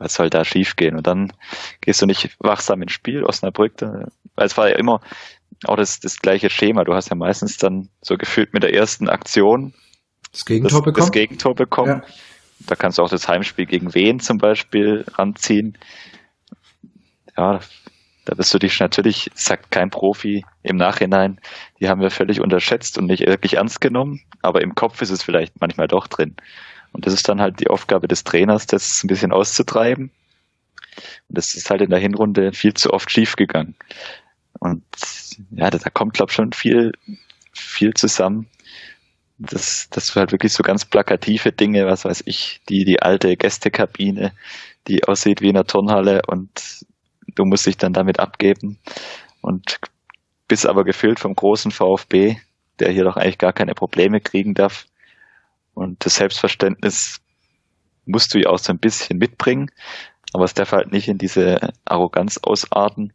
[0.00, 0.96] Was soll da schiefgehen?
[0.96, 1.32] Und dann
[1.80, 3.76] gehst du nicht wachsam ins Spiel, Osnabrück.
[3.78, 5.00] Da, weil es war ja immer
[5.64, 6.84] auch das, das gleiche Schema.
[6.84, 9.72] Du hast ja meistens dann so gefühlt mit der ersten Aktion
[10.32, 11.06] das Gegentor das, bekommen.
[11.06, 12.02] Das Gegentor bekommen.
[12.04, 12.14] Ja.
[12.60, 15.76] Da kannst du auch das Heimspiel gegen Wien zum Beispiel ranziehen.
[17.36, 17.60] Ja,
[18.24, 21.40] da wirst du dich natürlich, sagt kein Profi im Nachhinein,
[21.80, 25.22] die haben wir völlig unterschätzt und nicht wirklich ernst genommen, aber im Kopf ist es
[25.22, 26.36] vielleicht manchmal doch drin.
[26.92, 30.10] Und das ist dann halt die Aufgabe des Trainers, das ein bisschen auszutreiben.
[31.28, 33.74] Und das ist halt in der Hinrunde viel zu oft schiefgegangen.
[34.60, 34.84] Und
[35.50, 36.92] ja, da, da kommt, glaube ich, schon viel,
[37.52, 38.48] viel zusammen
[39.38, 43.36] das, das war halt wirklich so ganz plakative Dinge, was weiß ich, die, die alte
[43.36, 44.32] Gästekabine,
[44.86, 46.84] die aussieht wie in einer Turnhalle und
[47.34, 48.78] du musst dich dann damit abgeben
[49.40, 49.80] und
[50.46, 52.36] bist aber gefüllt vom großen VfB,
[52.78, 54.86] der hier doch eigentlich gar keine Probleme kriegen darf.
[55.74, 57.20] Und das Selbstverständnis
[58.04, 59.70] musst du ja auch so ein bisschen mitbringen,
[60.32, 63.12] aber es darf halt nicht in diese Arroganz ausarten.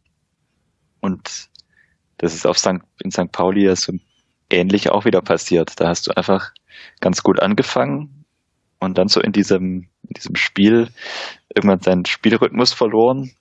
[1.00, 1.48] Und
[2.18, 2.80] das ist auf St.
[3.02, 3.32] in St.
[3.32, 4.00] Pauli ja so ein
[4.50, 5.80] ähnlich auch wieder passiert.
[5.80, 6.52] Da hast du einfach
[7.00, 8.24] ganz gut angefangen
[8.78, 10.88] und dann so in diesem, in diesem Spiel
[11.54, 13.32] irgendwann seinen Spielrhythmus verloren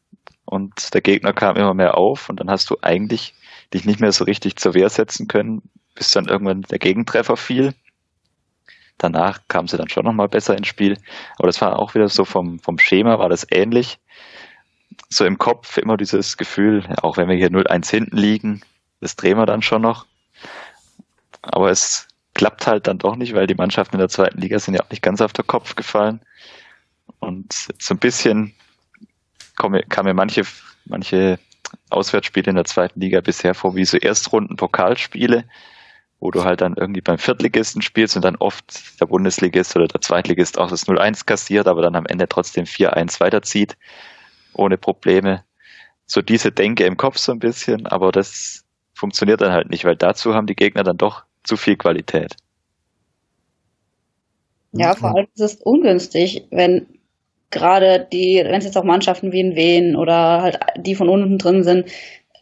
[0.46, 3.36] und der Gegner kam immer mehr auf und dann hast du eigentlich
[3.74, 5.62] dich nicht mehr so richtig zur Wehr setzen können,
[5.94, 7.74] bis dann irgendwann der Gegentreffer fiel.
[8.98, 10.98] Danach kam sie dann schon nochmal besser ins Spiel.
[11.38, 14.00] Aber das war auch wieder so vom, vom Schema war das ähnlich.
[15.08, 18.62] So im Kopf immer dieses Gefühl, auch wenn wir hier 0-1 hinten liegen,
[19.00, 20.06] das drehen wir dann schon noch.
[21.42, 24.76] Aber es klappt halt dann doch nicht, weil die Mannschaften in der zweiten Liga sind
[24.76, 26.22] ja auch nicht ganz auf den Kopf gefallen.
[27.20, 28.54] Und so ein bisschen
[29.58, 30.44] kam mir manche,
[30.86, 31.40] manche
[31.90, 35.44] Auswärtsspiele in der zweiten Liga bisher vor wie so Erstrunden-Pokalspiele,
[36.20, 40.02] wo du halt dann irgendwie beim Viertligisten spielst und dann oft der Bundesligist oder der
[40.02, 43.78] Zweitligist auch das 0-1 kassiert, aber dann am Ende trotzdem 4-1 weiterzieht,
[44.54, 45.44] ohne Probleme.
[46.06, 48.64] So diese Denke im Kopf so ein bisschen, aber das
[48.94, 52.36] funktioniert dann halt nicht, weil dazu haben die Gegner dann doch zu viel Qualität.
[54.72, 56.86] Ja, vor allem ist es ungünstig, wenn
[57.50, 61.40] gerade die, wenn es jetzt auch Mannschaften wie in Wien oder halt die von unten
[61.40, 61.88] drin sind,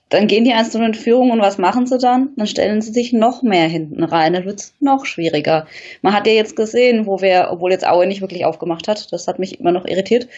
[0.09, 2.29] dann gehen die einzelnen in Führung und was machen sie dann?
[2.37, 5.67] Dann stellen sie sich noch mehr hinten rein, dann wird es noch schwieriger.
[6.01, 9.27] Man hat ja jetzt gesehen, wo wir, obwohl jetzt Aue nicht wirklich aufgemacht hat, das
[9.27, 10.29] hat mich immer noch irritiert,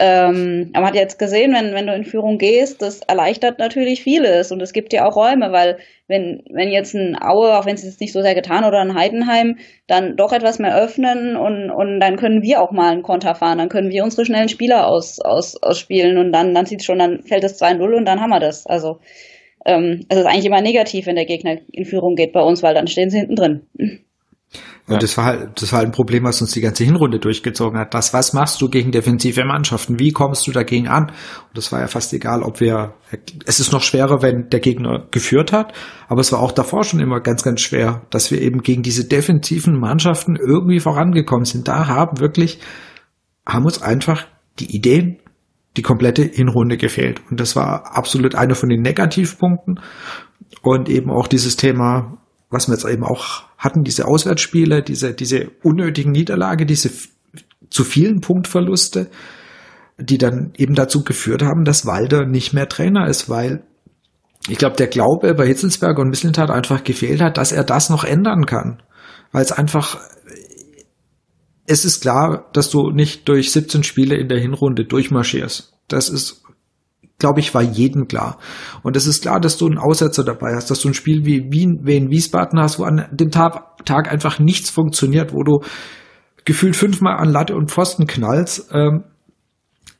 [0.00, 4.02] ähm, aber man hat jetzt gesehen, wenn, wenn du in Führung gehst, das erleichtert natürlich
[4.02, 5.78] vieles und es gibt ja auch Räume, weil
[6.08, 8.94] wenn, wenn jetzt ein Aue, auch wenn es jetzt nicht so sehr getan oder ein
[8.94, 13.36] Heidenheim, dann doch etwas mehr öffnen und, und dann können wir auch mal einen Konter
[13.36, 16.98] fahren, dann können wir unsere schnellen Spieler aus, aus, ausspielen und dann, dann sieht schon,
[16.98, 18.66] dann fällt es 2-0 und dann haben wir das.
[18.66, 18.98] Also
[19.64, 22.74] ähm, es ist eigentlich immer negativ, wenn der Gegner in Führung geht bei uns, weil
[22.74, 23.66] dann stehen sie hinten drin.
[24.86, 24.98] Und ja.
[24.98, 27.94] das war halt, das war halt ein Problem, was uns die ganze Hinrunde durchgezogen hat.
[27.94, 29.98] Das, was machst du gegen defensive Mannschaften?
[29.98, 31.04] Wie kommst du dagegen an?
[31.04, 32.92] Und das war ja fast egal, ob wir,
[33.46, 35.72] es ist noch schwerer, wenn der Gegner geführt hat,
[36.08, 39.06] aber es war auch davor schon immer ganz, ganz schwer, dass wir eben gegen diese
[39.08, 41.66] defensiven Mannschaften irgendwie vorangekommen sind.
[41.66, 42.58] Da haben wirklich,
[43.46, 44.26] haben uns einfach
[44.58, 45.18] die Ideen,
[45.78, 47.22] die komplette Hinrunde gefehlt.
[47.30, 49.80] Und das war absolut einer von den Negativpunkten.
[50.62, 52.18] Und eben auch dieses Thema,
[52.54, 56.90] was wir jetzt eben auch hatten, diese Auswärtsspiele, diese, diese unnötigen Niederlage, diese
[57.68, 59.10] zu vielen Punktverluste.
[59.96, 63.62] die dann eben dazu geführt haben, dass Walder nicht mehr Trainer ist, weil
[64.48, 68.04] ich glaube, der Glaube bei Hitzelsberger und Mislintat einfach gefehlt hat, dass er das noch
[68.04, 68.82] ändern kann.
[69.32, 70.00] Weil es einfach,
[71.66, 75.72] es ist klar, dass du nicht durch 17 Spiele in der Hinrunde durchmarschierst.
[75.88, 76.43] Das ist,
[77.18, 78.38] glaube ich, war jedem klar.
[78.82, 81.50] Und es ist klar, dass du einen Aussetzer dabei hast, dass du ein Spiel wie
[81.50, 85.60] Wien, wie in Wiesbaden hast, wo an dem Tag, Tag einfach nichts funktioniert, wo du
[86.44, 88.70] gefühlt fünfmal an Latte und Pfosten knallst.
[88.72, 89.04] Ähm,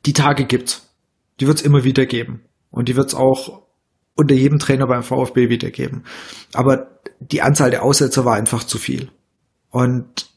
[0.05, 0.93] die Tage gibt's.
[1.39, 2.41] Die wird's immer wieder geben.
[2.69, 3.63] Und die wird's auch
[4.15, 6.03] unter jedem Trainer beim VfB wiedergeben.
[6.53, 6.87] Aber
[7.19, 9.09] die Anzahl der Aussetzer war einfach zu viel.
[9.69, 10.27] Und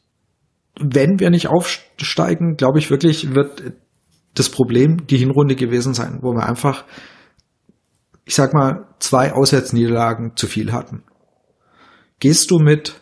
[0.79, 3.73] wenn wir nicht aufsteigen, glaube ich wirklich, wird
[4.33, 6.85] das Problem die Hinrunde gewesen sein, wo wir einfach,
[8.25, 11.03] ich sag mal, zwei Auswärtsniederlagen zu viel hatten.
[12.19, 13.01] Gehst du mit,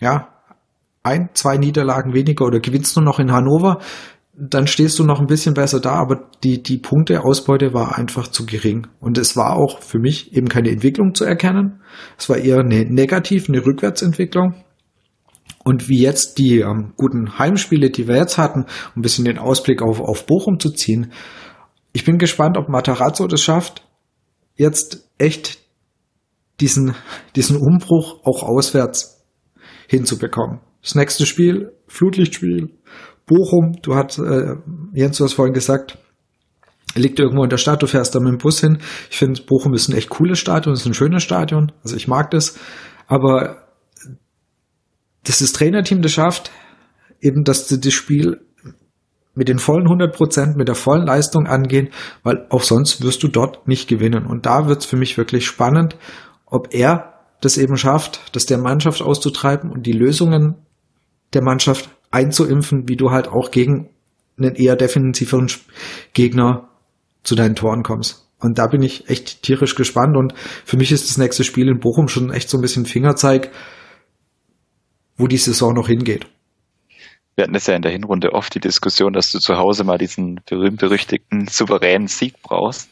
[0.00, 0.28] ja,
[1.02, 3.78] ein, zwei Niederlagen weniger oder gewinnst du noch in Hannover,
[4.34, 8.46] dann stehst du noch ein bisschen besser da, aber die, die Punkteausbeute war einfach zu
[8.46, 8.86] gering.
[8.98, 11.82] Und es war auch für mich eben keine Entwicklung zu erkennen.
[12.16, 14.54] Es war eher eine negativ, eine Rückwärtsentwicklung.
[15.64, 19.38] Und wie jetzt die ähm, guten Heimspiele, die wir jetzt hatten, um ein bisschen den
[19.38, 21.12] Ausblick auf, auf Bochum zu ziehen.
[21.92, 23.86] Ich bin gespannt, ob Matarazzo das schafft,
[24.56, 25.58] jetzt echt
[26.60, 26.94] diesen,
[27.36, 29.24] diesen Umbruch auch auswärts
[29.88, 30.60] hinzubekommen.
[30.82, 32.70] Das nächste Spiel, Flutlichtspiel,
[33.26, 34.56] Bochum, du hast, äh,
[34.94, 35.98] Jens, du hast vorhin gesagt,
[36.94, 38.78] liegt irgendwo in der Stadt, du fährst da mit dem Bus hin.
[39.10, 42.30] Ich finde, Bochum ist ein echt cooles Stadion, ist ein schönes Stadion, also ich mag
[42.30, 42.58] das,
[43.06, 43.61] aber
[45.24, 46.50] dass das Trainerteam das schafft,
[47.20, 48.40] eben, dass sie das Spiel
[49.34, 51.88] mit den vollen 100 Prozent, mit der vollen Leistung angehen,
[52.22, 54.26] weil auch sonst wirst du dort nicht gewinnen.
[54.26, 55.96] Und da wird es für mich wirklich spannend,
[56.44, 60.56] ob er das eben schafft, das der Mannschaft auszutreiben und die Lösungen
[61.32, 63.88] der Mannschaft einzuimpfen, wie du halt auch gegen
[64.38, 65.50] einen eher defensiveren
[66.12, 66.68] Gegner
[67.22, 68.28] zu deinen Toren kommst.
[68.38, 70.16] Und da bin ich echt tierisch gespannt.
[70.16, 73.50] Und für mich ist das nächste Spiel in Bochum schon echt so ein bisschen Fingerzeig,
[75.16, 76.26] wo die Saison noch hingeht.
[77.34, 79.98] Wir hatten es ja in der Hinrunde oft die Diskussion, dass du zu Hause mal
[79.98, 82.90] diesen berühmt-berüchtigten souveränen Sieg brauchst.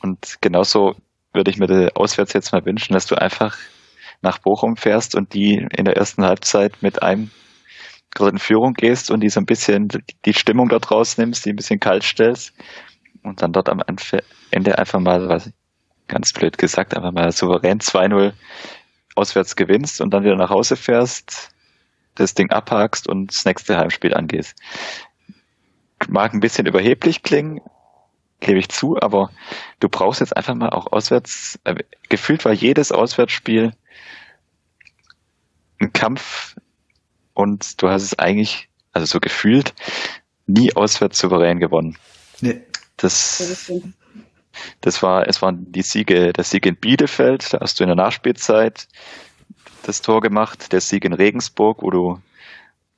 [0.00, 0.94] Und genauso
[1.32, 3.56] würde ich mir auswärts jetzt mal wünschen, dass du einfach
[4.22, 7.30] nach Bochum fährst und die in der ersten Halbzeit mit einem
[8.10, 9.88] gerade in Führung gehst und die so ein bisschen
[10.24, 12.54] die Stimmung dort rausnimmst, die ein bisschen kalt stellst
[13.22, 13.82] und dann dort am
[14.50, 15.50] Ende einfach mal, was
[16.08, 18.32] ganz blöd gesagt, einfach mal souverän 2-0
[19.18, 21.50] auswärts gewinnst und dann wieder nach Hause fährst,
[22.14, 24.56] das Ding abhakst und das nächste Heimspiel angehst.
[26.08, 27.60] Mag ein bisschen überheblich klingen,
[28.40, 29.30] gebe ich zu, aber
[29.80, 31.74] du brauchst jetzt einfach mal auch auswärts, äh,
[32.08, 33.72] gefühlt war jedes Auswärtsspiel
[35.80, 36.56] ein Kampf
[37.34, 39.74] und du hast es eigentlich, also so gefühlt,
[40.46, 41.96] nie auswärts souverän gewonnen.
[42.40, 42.62] Nee.
[42.96, 43.70] Das, das
[45.02, 48.88] war, es waren die Siege, der Sieg in Bielefeld, da hast du in der Nachspielzeit
[49.82, 52.20] das Tor gemacht, der Sieg in Regensburg, wo du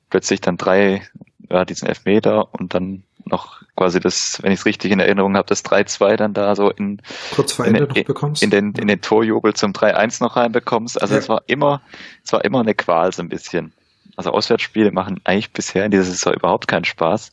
[0.09, 1.07] plötzlich dann drei,
[1.49, 5.47] ja, diesen Elfmeter und dann noch quasi das, wenn ich es richtig in Erinnerung habe,
[5.47, 7.01] das 3-2 dann da so in,
[7.33, 8.43] Kurz vor Ende in, noch bekommst.
[8.43, 11.01] In den, in den Torjubel zum 3-1 noch reinbekommst.
[11.01, 11.19] Also ja.
[11.19, 11.81] es war immer,
[12.23, 13.73] es war immer eine Qual so ein bisschen.
[14.17, 17.31] Also Auswärtsspiele machen eigentlich bisher in dieser Saison überhaupt keinen Spaß.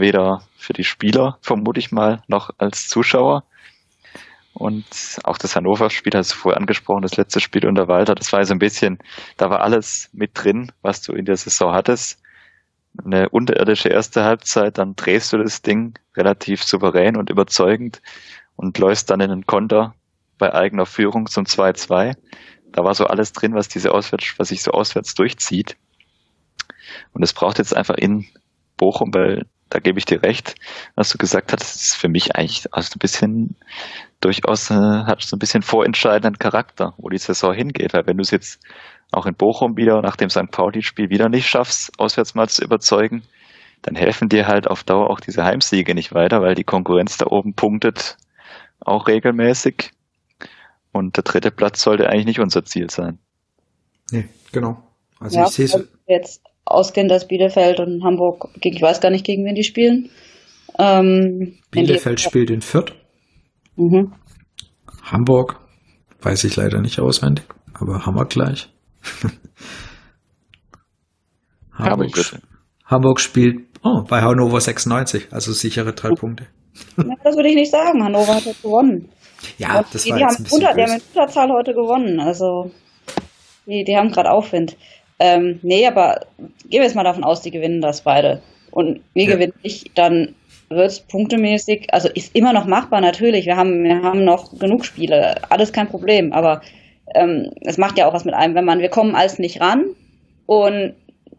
[0.00, 3.44] Weder für die Spieler, vermute ich mal, noch als Zuschauer.
[4.52, 4.84] Und
[5.24, 8.52] auch das Hannover-Spiel hast du vorher angesprochen, das letzte Spiel unter Walter, das war so
[8.52, 8.98] ein bisschen,
[9.36, 12.20] da war alles mit drin, was du in der Saison hattest.
[13.04, 18.02] Eine unterirdische erste Halbzeit, dann drehst du das Ding relativ souverän und überzeugend
[18.56, 19.94] und läufst dann in den Konter
[20.36, 22.16] bei eigener Führung zum 2-2.
[22.72, 25.76] Da war so alles drin, was diese auswärts, was sich so auswärts durchzieht.
[27.12, 28.26] Und es braucht jetzt einfach in
[28.76, 30.56] Bochum, weil da gebe ich dir recht,
[30.96, 33.56] was du gesagt hast, ist für mich eigentlich also ein bisschen
[34.20, 37.94] durchaus äh, hat so ein bisschen vorentscheidenden Charakter, wo die Saison hingeht.
[37.94, 38.60] Weil wenn du es jetzt
[39.12, 40.50] auch in Bochum wieder nach dem St.
[40.50, 43.22] Pauli-Spiel wieder nicht schaffst, auswärts mal zu überzeugen,
[43.82, 47.26] dann helfen dir halt auf Dauer auch diese Heimsiege nicht weiter, weil die Konkurrenz da
[47.26, 48.18] oben punktet
[48.80, 49.92] auch regelmäßig.
[50.92, 53.18] Und der dritte Platz sollte eigentlich nicht unser Ziel sein.
[54.10, 54.82] Nee, genau.
[55.20, 55.88] Also ja, ich sehe es.
[56.06, 60.10] Jetzt ausgehen, dass Bielefeld und Hamburg, ich weiß gar nicht, gegen wen die spielen.
[60.78, 62.92] Ähm, Bielefeld spielt in Fürth.
[63.76, 64.12] Mhm.
[65.02, 65.58] Hamburg
[66.20, 67.44] weiß ich leider nicht auswendig,
[67.74, 68.68] aber haben wir gleich.
[71.72, 72.42] Hamburg, Hamburg,
[72.84, 76.46] Hamburg, spielt oh, bei Hannover 96, also sichere drei Punkte.
[76.96, 78.04] Ja, das würde ich nicht sagen.
[78.04, 79.08] Hannover hat jetzt gewonnen.
[79.58, 82.20] Ja, das die, war die, haben unter, die haben mit Unterzahl heute gewonnen.
[82.20, 82.70] Also
[83.66, 84.76] die, die haben gerade Aufwind.
[85.20, 86.26] Ähm, nee, aber
[86.68, 88.40] gehen wir jetzt mal davon aus, die gewinnen das beide.
[88.70, 89.32] Und wir ja.
[89.32, 90.34] gewinnen nicht, dann
[90.70, 93.44] wird punktemäßig, also ist immer noch machbar natürlich.
[93.44, 96.32] Wir haben, wir haben noch genug Spiele, alles kein Problem.
[96.32, 96.62] Aber
[97.14, 99.84] ähm, es macht ja auch was mit einem, wenn man, wir kommen alles nicht ran
[100.46, 100.94] und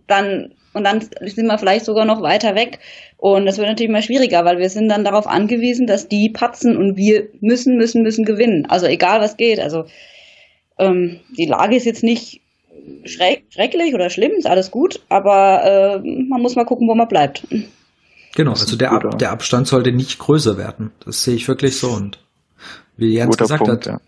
[0.07, 2.79] dann und dann sind wir vielleicht sogar noch weiter weg.
[3.17, 6.77] Und das wird natürlich immer schwieriger, weil wir sind dann darauf angewiesen, dass die patzen
[6.77, 8.67] und wir müssen, müssen, müssen gewinnen.
[8.69, 9.59] Also egal was geht.
[9.59, 9.83] Also
[10.79, 12.41] ähm, die Lage ist jetzt nicht
[13.05, 17.07] schreck, schrecklich oder schlimm, ist alles gut, aber äh, man muss mal gucken, wo man
[17.07, 17.47] bleibt.
[18.35, 20.91] Genau, also der, Ab der Abstand sollte nicht größer werden.
[21.03, 21.89] Das sehe ich wirklich so.
[21.89, 22.19] Und
[22.97, 24.01] wie Jens guter gesagt Punkt, hat,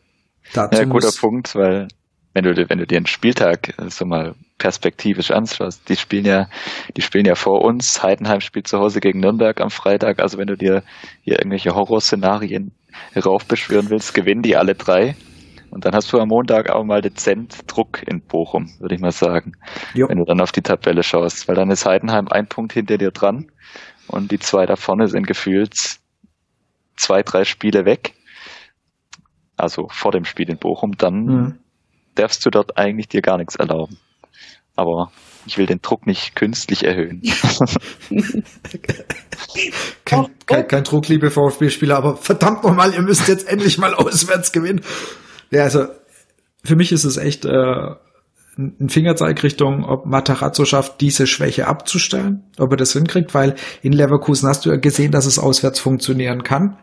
[0.54, 0.70] ja.
[0.72, 1.88] ja, guter Punkt, weil
[2.34, 6.48] wenn du, wenn du dir einen Spieltag so mal perspektivisch anschaust, die spielen ja,
[6.96, 8.02] die spielen ja vor uns.
[8.02, 10.20] Heidenheim spielt zu Hause gegen Nürnberg am Freitag.
[10.20, 10.84] Also wenn du dir
[11.22, 12.72] hier irgendwelche Horrorszenarien
[13.12, 15.16] heraufbeschwören willst, gewinnen die alle drei.
[15.74, 19.12] Und dann hast du am Montag auch mal dezent Druck in Bochum, würde ich mal
[19.12, 19.54] sagen.
[19.96, 20.08] Jo.
[20.08, 21.48] Wenn du dann auf die Tabelle schaust.
[21.48, 23.48] Weil dann ist Heidenheim ein Punkt hinter dir dran
[24.08, 25.74] und die zwei da vorne sind gefühlt
[26.96, 28.14] zwei, drei Spiele weg.
[29.58, 31.60] Also vor dem Spiel in Bochum, dann mhm.
[32.14, 33.98] darfst du dort eigentlich dir gar nichts erlauben.
[34.76, 35.12] Aber
[35.48, 37.24] ich will den Druck nicht künstlich erhöhen.
[40.06, 44.52] kein, kein, kein Druck, liebe VfB-Spieler, aber verdammt nochmal, ihr müsst jetzt endlich mal auswärts
[44.52, 44.82] gewinnen.
[45.52, 45.86] Ja, also
[46.64, 47.96] für mich ist es echt äh,
[48.58, 53.94] ein Fingerzeig Richtung, ob Matarazzo schafft, diese Schwäche abzustellen, ob er das hinkriegt, weil in
[53.94, 56.78] Leverkusen hast du ja gesehen, dass es auswärts funktionieren kann.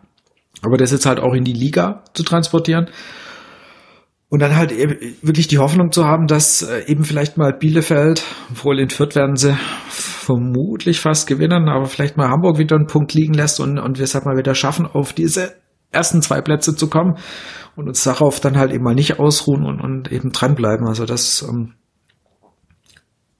[0.63, 2.91] Aber das jetzt halt auch in die Liga zu transportieren.
[4.29, 8.23] Und dann halt eben wirklich die Hoffnung zu haben, dass äh, eben vielleicht mal Bielefeld,
[8.51, 9.57] obwohl in Fürth werden sie
[9.89, 14.05] vermutlich fast gewinnen, aber vielleicht mal Hamburg wieder einen Punkt liegen lässt und, und wir
[14.05, 15.55] es halt mal wieder schaffen, auf diese
[15.93, 17.17] ersten zwei Plätze zu kommen
[17.77, 20.87] und uns darauf dann halt eben mal nicht ausruhen und, und eben dranbleiben.
[20.87, 21.75] Also das ähm,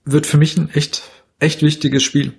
[0.05, 1.03] wird für mich ein echt,
[1.39, 2.33] echt wichtiges Spiel.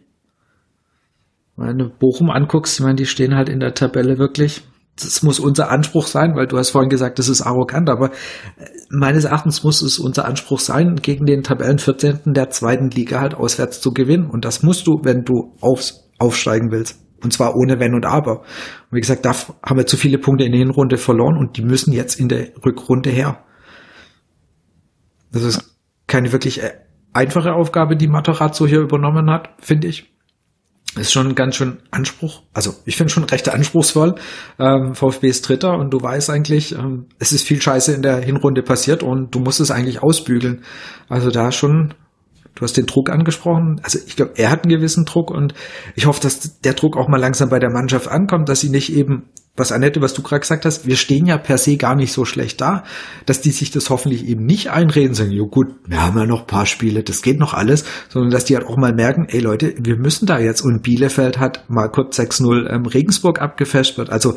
[1.57, 4.63] Wenn du Bochum anguckst, ich meine, die stehen halt in der Tabelle wirklich.
[4.97, 8.67] Das muss unser Anspruch sein, weil du hast vorhin gesagt, das ist arrogant, aber äh,
[8.91, 12.21] meines Erachtens muss es unser Anspruch sein, gegen den Tabellen 14.
[12.27, 14.29] der zweiten Liga halt auswärts zu gewinnen.
[14.29, 17.02] Und das musst du, wenn du aufs, aufsteigen willst.
[17.23, 18.41] Und zwar ohne Wenn und Aber.
[18.41, 21.63] Und wie gesagt, da haben wir zu viele Punkte in der Hinrunde verloren und die
[21.63, 23.45] müssen jetzt in der Rückrunde her.
[25.31, 26.73] Das ist keine wirklich äh,
[27.13, 30.13] einfache Aufgabe, die Matarazzo hier übernommen hat, finde ich.
[30.95, 32.43] Ist schon ganz schön Anspruch.
[32.53, 34.17] Also ich finde schon recht anspruchsvoll.
[34.59, 38.19] Ähm, VfB ist Dritter und du weißt eigentlich, ähm, es ist viel Scheiße in der
[38.19, 40.65] Hinrunde passiert und du musst es eigentlich ausbügeln.
[41.09, 41.95] Also da schon
[42.55, 43.81] Du hast den Druck angesprochen.
[43.83, 45.55] Also ich glaube, er hat einen gewissen Druck und
[45.95, 48.93] ich hoffe, dass der Druck auch mal langsam bei der Mannschaft ankommt, dass sie nicht
[48.93, 49.25] eben,
[49.57, 52.25] was Annette, was du gerade gesagt hast, wir stehen ja per se gar nicht so
[52.25, 52.85] schlecht da,
[53.27, 56.47] dass die sich das hoffentlich eben nicht einreden, sagen, jo gut, wir haben ja noch
[56.47, 59.75] paar Spiele, das geht noch alles, sondern dass die halt auch mal merken, ey Leute,
[59.79, 64.37] wir müssen da jetzt und Bielefeld hat mal kurz 6-0 ähm, Regensburg abgefescht Also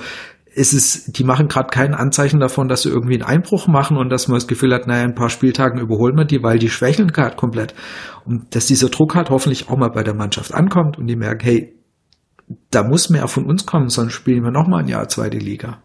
[0.55, 4.09] ist es, die machen gerade kein Anzeichen davon, dass sie irgendwie einen Einbruch machen und
[4.09, 7.09] dass man das Gefühl hat, naja, ein paar Spieltagen überholen wir die, weil die schwächeln
[7.09, 7.75] gerade komplett.
[8.25, 11.43] Und dass dieser Druck halt hoffentlich auch mal bei der Mannschaft ankommt und die merken,
[11.43, 11.75] hey,
[12.71, 15.83] da muss mehr von uns kommen, sonst spielen wir noch mal ein Jahr zweite Liga.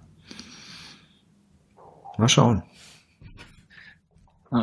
[2.16, 2.62] Mal schauen.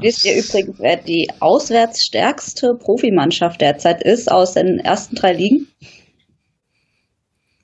[0.02, 5.68] Wisst ihr übrigens, wer die auswärts stärkste Profimannschaft derzeit ist aus den ersten drei Ligen?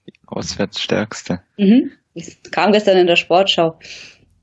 [0.07, 1.41] Die auswärts stärkste.
[1.57, 1.91] Mhm.
[2.15, 3.77] Das kam gestern in der Sportschau.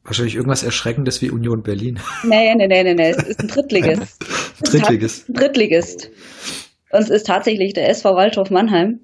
[0.04, 2.00] Wahrscheinlich irgendwas Erschreckendes wie Union Berlin.
[2.24, 3.10] Nee, nee, nee, nee, nee.
[3.10, 4.16] Es ist ein Drittligist.
[4.62, 5.28] Drittligist.
[5.28, 6.10] Ein Drittligist.
[6.90, 9.00] Und es ist tatsächlich der SV Waldhof Mannheim,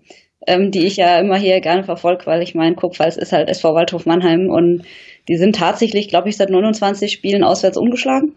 [0.47, 3.33] ähm, die ich ja immer hier gerne verfolge, weil ich meine, guck, weil es ist
[3.33, 4.85] halt SV Waldhof Mannheim und
[5.29, 8.35] die sind tatsächlich, glaube ich, seit 29 Spielen auswärts umgeschlagen.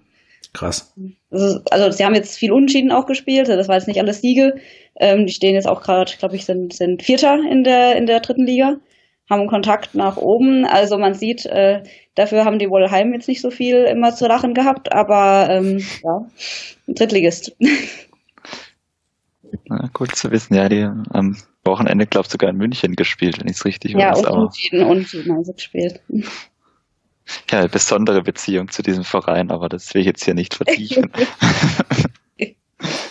[0.54, 0.94] Krass.
[1.32, 4.56] Also, also sie haben jetzt viel Unentschieden auch gespielt, das war jetzt nicht alles Siege.
[5.00, 8.20] Ähm, die stehen jetzt auch gerade, glaube ich, sind, sind Vierter in der, in der
[8.20, 8.78] dritten Liga
[9.30, 10.66] haben Kontakt nach oben.
[10.66, 11.84] Also man sieht, äh,
[12.16, 15.86] dafür haben die wohl heim jetzt nicht so viel immer zu lachen gehabt, aber ähm,
[16.04, 16.26] ja,
[16.88, 17.56] ein Drittligist.
[19.66, 23.48] Na, gut zu wissen, ja, die am Wochenende, glaube ich, sogar in München gespielt, wenn
[23.48, 24.22] ich es richtig ja, weiß.
[24.22, 26.02] Ja, Unentschieden, Unentschieden haben sie gespielt.
[27.52, 31.12] Ja, eine besondere Beziehung zu diesem Verein, aber das will ich jetzt hier nicht vertiefen.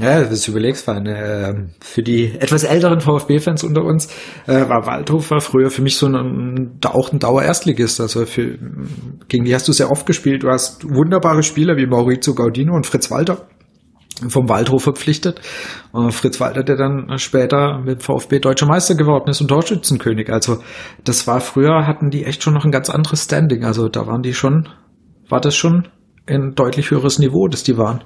[0.00, 4.06] Ja, das überlegst, war eine, für die etwas älteren VfB-Fans unter uns,
[4.46, 8.00] äh, war Waldhof war früher für mich so ein, auch ein Dauer-Erstligist.
[8.00, 8.56] Also für,
[9.28, 10.42] gegen die hast du sehr oft gespielt.
[10.42, 13.46] Du hast wunderbare Spieler wie Maurizio Gaudino und Fritz Walter
[14.28, 15.40] vom Waldhof verpflichtet.
[15.94, 20.30] Äh, Fritz Walter, der dann später mit VfB deutscher Meister geworden ist und Torschützenkönig.
[20.30, 20.62] Also
[21.04, 23.64] das war früher, hatten die echt schon noch ein ganz anderes Standing.
[23.64, 24.68] Also da waren die schon,
[25.28, 25.88] war das schon
[26.30, 28.04] ein deutlich höheres Niveau, das die waren.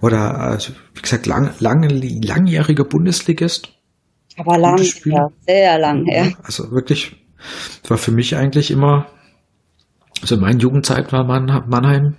[0.00, 3.72] Oder, also, wie gesagt, lang, lang, langjähriger Bundesligist.
[4.36, 6.32] Aber lang her, sehr lang her.
[6.42, 7.16] Also wirklich,
[7.88, 9.06] war für mich eigentlich immer,
[10.20, 12.16] also in meiner Jugendzeit war Mannheim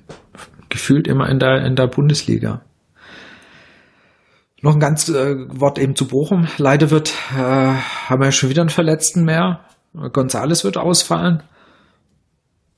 [0.70, 2.62] gefühlt immer in der, in der Bundesliga.
[4.62, 6.48] Noch ein ganz äh, Wort eben zu Bochum.
[6.58, 9.66] Leider wird, äh, haben wir schon wieder einen Verletzten mehr.
[10.14, 11.44] Gonzales wird ausfallen.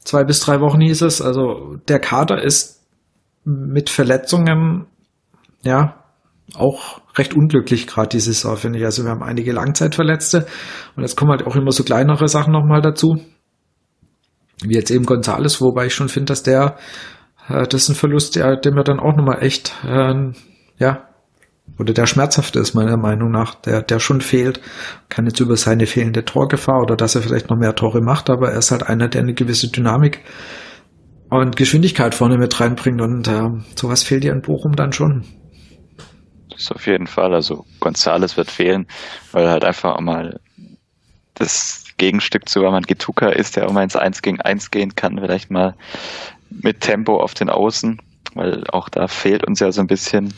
[0.05, 1.21] Zwei bis drei Wochen hieß es.
[1.21, 2.81] Also der Kader ist
[3.43, 4.87] mit Verletzungen,
[5.63, 6.03] ja,
[6.53, 8.85] auch recht unglücklich gerade diese Saison, finde ich.
[8.85, 10.45] Also wir haben einige Langzeitverletzte
[10.95, 13.17] und jetzt kommen halt auch immer so kleinere Sachen nochmal dazu.
[14.61, 16.77] Wie jetzt eben Gonzales, wobei ich schon finde, dass der,
[17.49, 20.31] äh, das ist ein Verlust, der, der mir dann auch nochmal echt, äh,
[20.77, 21.09] ja,
[21.77, 24.61] oder der schmerzhafte ist meiner Meinung nach, der, der schon fehlt.
[25.09, 28.51] Kann jetzt über seine fehlende Torgefahr oder dass er vielleicht noch mehr Tore macht, aber
[28.51, 30.23] er ist halt einer, der eine gewisse Dynamik
[31.29, 35.25] und Geschwindigkeit vorne mit reinbringt und äh, sowas fehlt dir in Bochum dann schon.
[36.49, 37.33] Das auf jeden Fall.
[37.33, 38.87] Also Gonzales wird fehlen,
[39.31, 40.39] weil er halt einfach mal
[41.33, 45.19] das Gegenstück zu Waman Gituka ist, der auch mal ins 1 gegen 1 gehen kann,
[45.19, 45.75] vielleicht mal
[46.49, 48.01] mit Tempo auf den Außen,
[48.35, 50.33] weil auch da fehlt uns ja so ein bisschen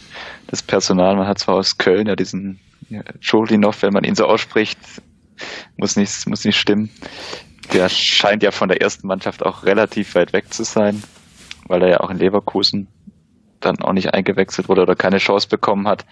[0.47, 1.15] das Personal.
[1.15, 4.79] Man hat zwar aus Köln ja diesen ja, Schulinov, wenn man ihn so ausspricht,
[5.75, 6.89] muss nicht, muss nicht stimmen.
[7.73, 11.03] Der scheint ja von der ersten Mannschaft auch relativ weit weg zu sein,
[11.67, 12.87] weil er ja auch in Leverkusen
[13.59, 16.05] dann auch nicht eingewechselt wurde oder keine Chance bekommen hat.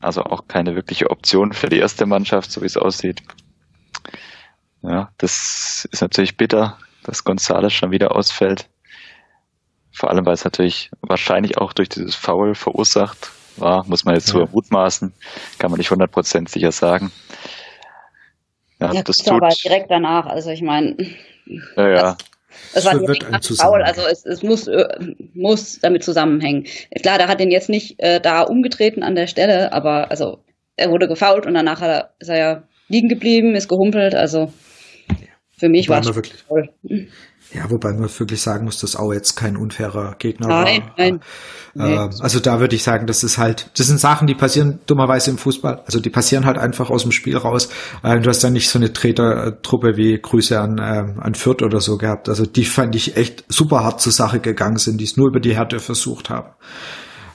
[0.00, 3.22] Also auch keine wirkliche Option für die erste Mannschaft, so wie es aussieht.
[4.82, 8.68] Ja, das ist natürlich bitter, dass Gonzales schon wieder ausfällt.
[9.98, 14.28] Vor allem, weil es natürlich wahrscheinlich auch durch dieses Foul verursacht war, muss man jetzt
[14.28, 14.34] ja.
[14.34, 15.12] so mutmaßen,
[15.58, 17.10] kann man nicht 100% sicher sagen.
[18.80, 20.96] Ja, ja das tut aber direkt danach, also ich meine.
[21.76, 22.16] Ja, ja.
[22.74, 24.86] Es war direkt ein Foul, also es, es muss, äh,
[25.34, 26.66] muss damit zusammenhängen.
[27.02, 30.44] Klar, der hat ihn jetzt nicht äh, da umgetreten an der Stelle, aber also
[30.76, 34.52] er wurde gefault und danach er, ist er ja liegen geblieben, ist gehumpelt, also
[35.56, 36.44] für mich war es wirklich.
[36.46, 36.68] Toll.
[37.52, 40.92] Ja, wobei man wirklich sagen muss, dass auch jetzt kein unfairer Gegner nein, war.
[40.98, 41.20] Nein,
[41.74, 41.92] nein.
[41.92, 45.30] Äh, also da würde ich sagen, das ist halt, das sind Sachen, die passieren dummerweise
[45.30, 45.82] im Fußball.
[45.86, 47.70] Also die passieren halt einfach aus dem Spiel raus.
[48.02, 51.80] Äh, du hast dann nicht so eine Tretertruppe wie Grüße an, äh, an Fürth oder
[51.80, 52.28] so gehabt.
[52.28, 55.40] Also die fand ich echt super hart zur Sache gegangen sind, die es nur über
[55.40, 56.50] die Härte versucht haben.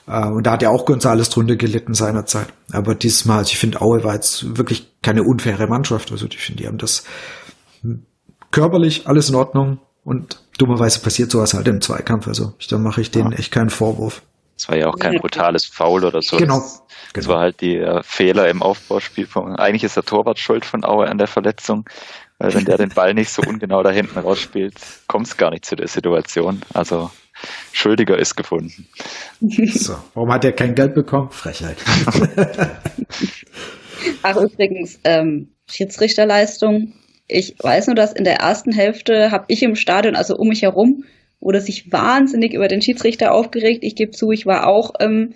[0.05, 2.53] Äh, und da hat ja auch Gonzales drunter gelitten seinerzeit.
[2.71, 6.11] Aber dieses Mal, also ich finde, Aue war jetzt wirklich keine unfaire Mannschaft.
[6.11, 7.03] Also ich finde, die haben das
[8.51, 12.27] körperlich alles in Ordnung und dummerweise passiert sowas halt im Zweikampf.
[12.27, 13.37] Also da mache ich denen ja.
[13.39, 14.21] echt keinen Vorwurf.
[14.55, 16.37] Es war ja auch kein brutales Foul oder so.
[16.37, 16.59] Genau.
[16.59, 16.83] Das,
[17.13, 17.35] das genau.
[17.35, 19.25] war halt die äh, Fehler im Aufbauspiel.
[19.25, 21.85] Von, eigentlich ist der Torwart schuld von Aue an der Verletzung.
[22.37, 24.75] Weil wenn der den Ball nicht so ungenau da hinten rausspielt,
[25.07, 26.61] kommt es gar nicht zu der Situation.
[26.73, 27.09] Also
[27.71, 28.87] Schuldiger ist gefunden.
[29.39, 31.29] So, warum hat er kein Geld bekommen?
[31.31, 31.77] Frechheit.
[34.23, 36.93] Ach, übrigens, ähm, Schiedsrichterleistung
[37.33, 40.61] ich weiß nur, dass in der ersten Hälfte habe ich im Stadion, also um mich
[40.61, 41.03] herum,
[41.39, 43.83] wurde sich wahnsinnig über den Schiedsrichter aufgeregt.
[43.83, 45.33] Ich gebe zu, ich war auch ähm,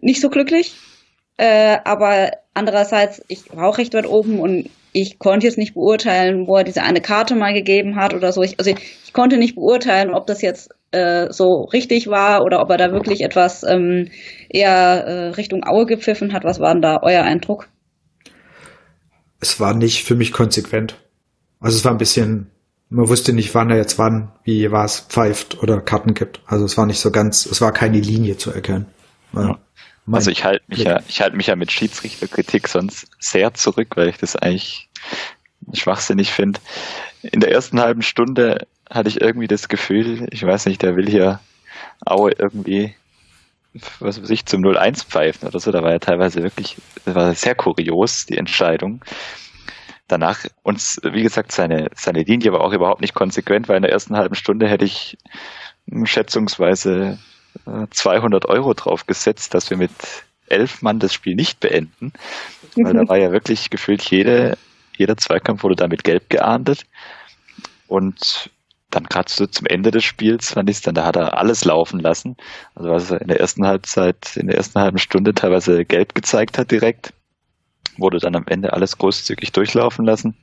[0.00, 0.74] nicht so glücklich.
[1.36, 6.46] Äh, aber andererseits, ich war auch recht weit oben und ich konnte jetzt nicht beurteilen,
[6.46, 8.42] wo er diese eine Karte mal gegeben hat oder so.
[8.42, 12.62] Ich, also ich, ich, konnte nicht beurteilen, ob das jetzt äh, so richtig war oder
[12.62, 14.08] ob er da wirklich etwas ähm,
[14.48, 16.44] eher äh, Richtung Aue gepfiffen hat.
[16.44, 17.68] Was war denn da euer Eindruck?
[19.40, 20.96] Es war nicht für mich konsequent.
[21.60, 22.50] Also es war ein bisschen,
[22.90, 26.40] man wusste nicht, wann er jetzt wann, wie was pfeift oder Karten gibt.
[26.46, 28.86] Also es war nicht so ganz, es war keine Linie zu erkennen.
[29.32, 29.58] Ja.
[30.10, 30.88] Also ich halte mich Blick.
[30.88, 34.88] ja, ich halte mich ja mit Schiedsrichterkritik sonst sehr zurück, weil ich das eigentlich
[35.72, 36.60] schwachsinnig finde.
[37.22, 41.08] In der ersten halben Stunde hatte ich irgendwie das Gefühl, ich weiß nicht, der will
[41.08, 41.40] hier
[42.04, 42.94] Aue irgendwie
[44.00, 45.70] was weiß ich, zum 0-1 pfeifen oder so.
[45.70, 49.04] Da war ja teilweise wirklich, das war sehr kurios, die Entscheidung
[50.08, 53.92] danach uns, wie gesagt, seine, seine Linie war auch überhaupt nicht konsequent, weil in der
[53.92, 55.18] ersten halben Stunde hätte ich
[56.04, 57.18] schätzungsweise
[57.90, 59.92] 200 äh, Euro drauf gesetzt, dass wir mit
[60.48, 62.12] elf Mann das Spiel nicht beenden,
[62.76, 64.56] weil da war ja wirklich gefühlt jede,
[64.96, 66.84] jeder Zweikampf wurde damit gelb geahndet.
[67.88, 68.50] Und
[68.90, 71.98] dann gerade so zum Ende des Spiels fand ich dann, da hat er alles laufen
[71.98, 72.36] lassen.
[72.74, 76.58] Also was er in der ersten Halbzeit, in der ersten halben Stunde teilweise gelb gezeigt
[76.58, 77.12] hat direkt
[77.98, 80.36] wurde dann am Ende alles großzügig durchlaufen lassen.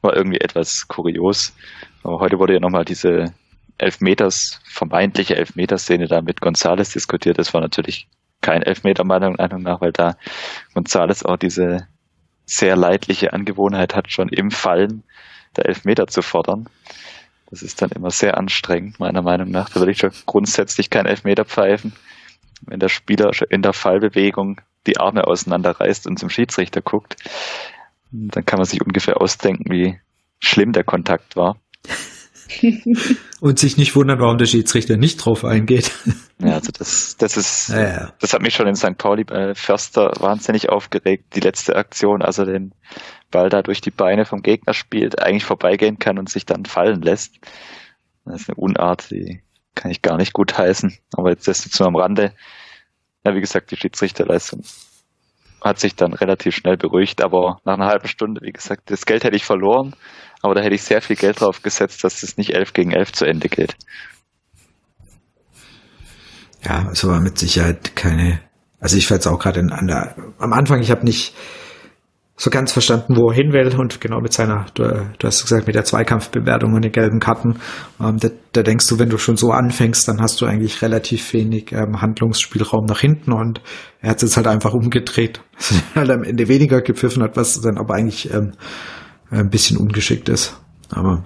[0.00, 1.54] War irgendwie etwas kurios.
[2.02, 3.34] Aber heute wurde ja nochmal diese
[3.78, 7.38] Elfmeters, vermeintliche Elfmeterszene da mit Gonzales diskutiert.
[7.38, 8.08] Das war natürlich
[8.40, 10.16] kein Elfmeter meiner Meinung nach, weil da
[10.74, 11.86] Gonzales auch diese
[12.44, 15.04] sehr leidliche Angewohnheit hat, schon im Fallen
[15.56, 16.68] der Elfmeter zu fordern.
[17.50, 19.68] Das ist dann immer sehr anstrengend, meiner Meinung nach.
[19.70, 21.92] Da würde ich schon grundsätzlich kein Elfmeter pfeifen.
[22.62, 27.16] Wenn der Spieler in der Fallbewegung die Arme auseinanderreißt und zum Schiedsrichter guckt,
[28.12, 29.98] dann kann man sich ungefähr ausdenken, wie
[30.40, 31.58] schlimm der Kontakt war.
[33.40, 35.92] und sich nicht wundern, warum der Schiedsrichter nicht drauf eingeht.
[36.38, 38.98] Ja, also das, das ist, ja, das hat mich schon in St.
[38.98, 41.36] Pauli bei Förster wahnsinnig aufgeregt.
[41.36, 42.72] Die letzte Aktion, also den
[43.30, 47.02] Ball da durch die Beine vom Gegner spielt, eigentlich vorbeigehen kann und sich dann fallen
[47.02, 47.34] lässt.
[48.24, 49.42] Das ist eine Unart, die
[49.74, 50.96] kann ich gar nicht gut heißen.
[51.16, 52.32] Aber jetzt es nur am Rande.
[53.24, 54.62] Ja, wie gesagt, die Schiedsrichterleistung
[55.62, 59.24] hat sich dann relativ schnell beruhigt, aber nach einer halben Stunde, wie gesagt, das Geld
[59.24, 59.94] hätte ich verloren,
[60.42, 63.12] aber da hätte ich sehr viel Geld drauf gesetzt, dass es nicht 11 gegen 11
[63.12, 63.76] zu Ende geht.
[66.64, 68.40] Ja, es war mit Sicherheit keine,
[68.80, 71.34] also ich fand es auch gerade an der, am Anfang, ich habe nicht
[72.40, 74.84] so ganz verstanden, wo er hin will und genau mit seiner, du,
[75.18, 77.58] du hast gesagt, mit der Zweikampfbewertung und den gelben Karten,
[78.00, 81.34] ähm, da, da, denkst du, wenn du schon so anfängst, dann hast du eigentlich relativ
[81.34, 83.60] wenig ähm, Handlungsspielraum nach hinten und
[84.00, 85.42] er hat es jetzt halt einfach umgedreht,
[85.94, 88.52] weil er am Ende weniger gepfiffen hat, was dann aber eigentlich ähm,
[89.30, 90.58] ein bisschen ungeschickt ist.
[90.90, 91.24] Aber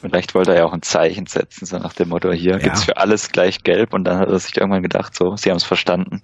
[0.00, 2.58] Vielleicht wollte er ja auch ein Zeichen setzen, so nach dem Motto, hier ja.
[2.58, 5.56] gibt's für alles gleich gelb und dann hat er sich irgendwann gedacht, so, sie haben
[5.56, 6.22] es verstanden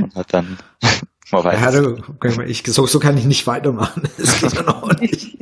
[0.00, 0.56] und hat dann
[1.30, 1.60] Man weiß.
[1.60, 4.02] Ja, du, ich, so, so kann ich nicht weitermachen.
[4.18, 5.36] Das geht dann auch nicht.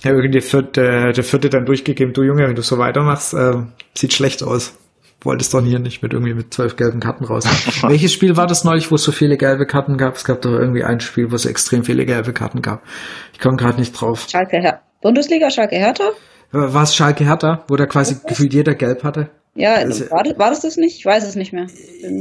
[0.00, 3.54] Ich habe irgendwie vierte, der vierte dann durchgegeben, du Junge, wenn du so weitermachst, äh,
[3.94, 4.74] sieht schlecht aus.
[5.22, 7.44] Wolltest doch hier nicht mit irgendwie mit zwölf gelben Karten raus.
[7.82, 10.14] Welches Spiel war das neulich, wo es so viele gelbe Karten gab?
[10.14, 12.82] Es gab doch irgendwie ein Spiel, wo es extrem viele gelbe Karten gab.
[13.32, 14.26] Ich komme gerade nicht drauf.
[14.30, 16.04] Schalke Her Bundesliga, Schalke Hertha?
[16.52, 19.30] War es Schalke Hertha, wo da quasi gefühlt jeder gelb hatte?
[19.56, 20.98] Ja, also, war, das, war das das nicht?
[20.98, 21.66] Ich weiß es nicht mehr.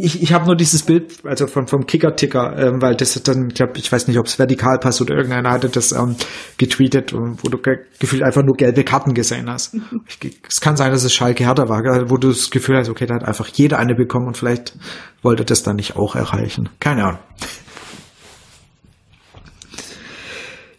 [0.01, 3.55] Ich, ich habe nur dieses Bild, also vom, vom Kicker-Ticker, ähm, weil das dann, ich
[3.55, 6.15] glaube, ich weiß nicht, ob es vertikal passt oder irgendeiner hatte das ähm,
[6.57, 9.75] getweetet, wo du ge gefühlt einfach nur gelbe Karten gesehen hast.
[10.07, 13.05] Ich, es kann sein, dass es Schalke härter war, wo du das Gefühl hast, okay,
[13.05, 14.73] da hat einfach jeder eine bekommen und vielleicht
[15.21, 16.69] wollte das dann nicht auch erreichen.
[16.79, 17.19] Keine Ahnung.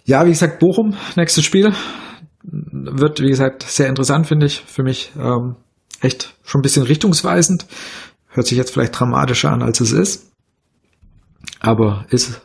[0.05, 1.73] Ja, wie gesagt, Bochum, nächstes Spiel.
[2.43, 5.13] Wird, wie gesagt, sehr interessant, finde ich, für mich.
[5.19, 5.57] Ähm,
[6.01, 7.67] echt schon ein bisschen richtungsweisend.
[8.29, 10.31] Hört sich jetzt vielleicht dramatischer an, als es ist.
[11.61, 12.41] Aber ist,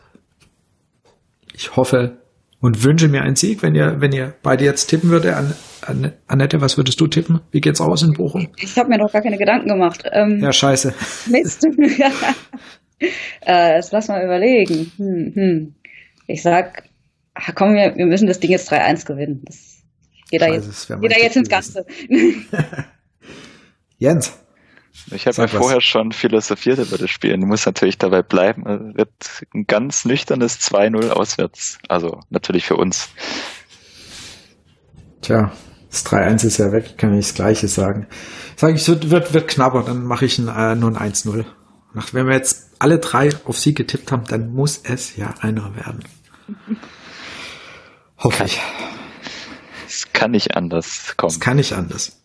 [1.54, 2.18] ich hoffe
[2.60, 5.36] und wünsche mir einen Sieg, wenn ihr, wenn ihr beide jetzt tippen würde.
[5.36, 7.41] An, an, Annette, was würdest du tippen?
[7.52, 8.47] Wie geht's aus in Bochum?
[8.58, 10.04] Ich habe mir noch gar keine Gedanken gemacht.
[10.12, 10.93] Ähm, ja, scheiße.
[11.28, 11.66] Mist.
[13.41, 14.91] äh, das lass mal überlegen.
[14.97, 15.76] Hm, hm.
[16.28, 16.84] Ich sag,
[17.34, 19.41] ach, komm, wir, wir müssen das Ding jetzt 3-1 gewinnen.
[19.43, 19.84] Das
[20.30, 21.86] geht da jetzt, geht da jetzt ins Ganze.
[24.02, 24.34] Jens.
[25.12, 27.38] Ich habe mir vorher schon philosophiert über das Spiel.
[27.38, 28.66] Du musst natürlich dabei bleiben.
[28.66, 29.12] Es wird
[29.54, 31.78] ein ganz nüchternes 2-0 auswärts.
[31.88, 33.10] Also natürlich für uns.
[35.22, 35.52] Tja,
[35.91, 38.08] das 3-1 ist ja weg, kann ich das Gleiche sagen.
[38.56, 41.45] Sage ich, es wird, wird, wird knapper, dann mache ich ein, äh, nur ein 1-0.
[42.12, 46.04] Wenn wir jetzt alle drei auf Sieg getippt haben, dann muss es ja einer werden.
[48.18, 48.60] Hoffe ich.
[49.88, 51.32] Es kann nicht anders kommen.
[51.32, 52.18] Es kann nicht anders.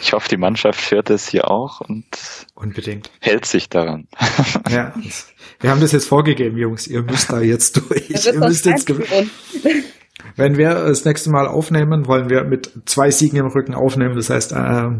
[0.00, 2.06] Ich hoffe, die Mannschaft hört es hier auch und
[2.54, 4.06] unbedingt hält sich daran.
[4.70, 4.94] ja,
[5.60, 6.86] wir haben das jetzt vorgegeben, Jungs.
[6.86, 8.08] Ihr müsst da jetzt durch.
[8.10, 9.30] Ihr müsst jetzt gewinnen.
[10.36, 14.14] Wenn wir das nächste Mal aufnehmen, wollen wir mit zwei Siegen im Rücken aufnehmen.
[14.14, 14.90] Das heißt, äh,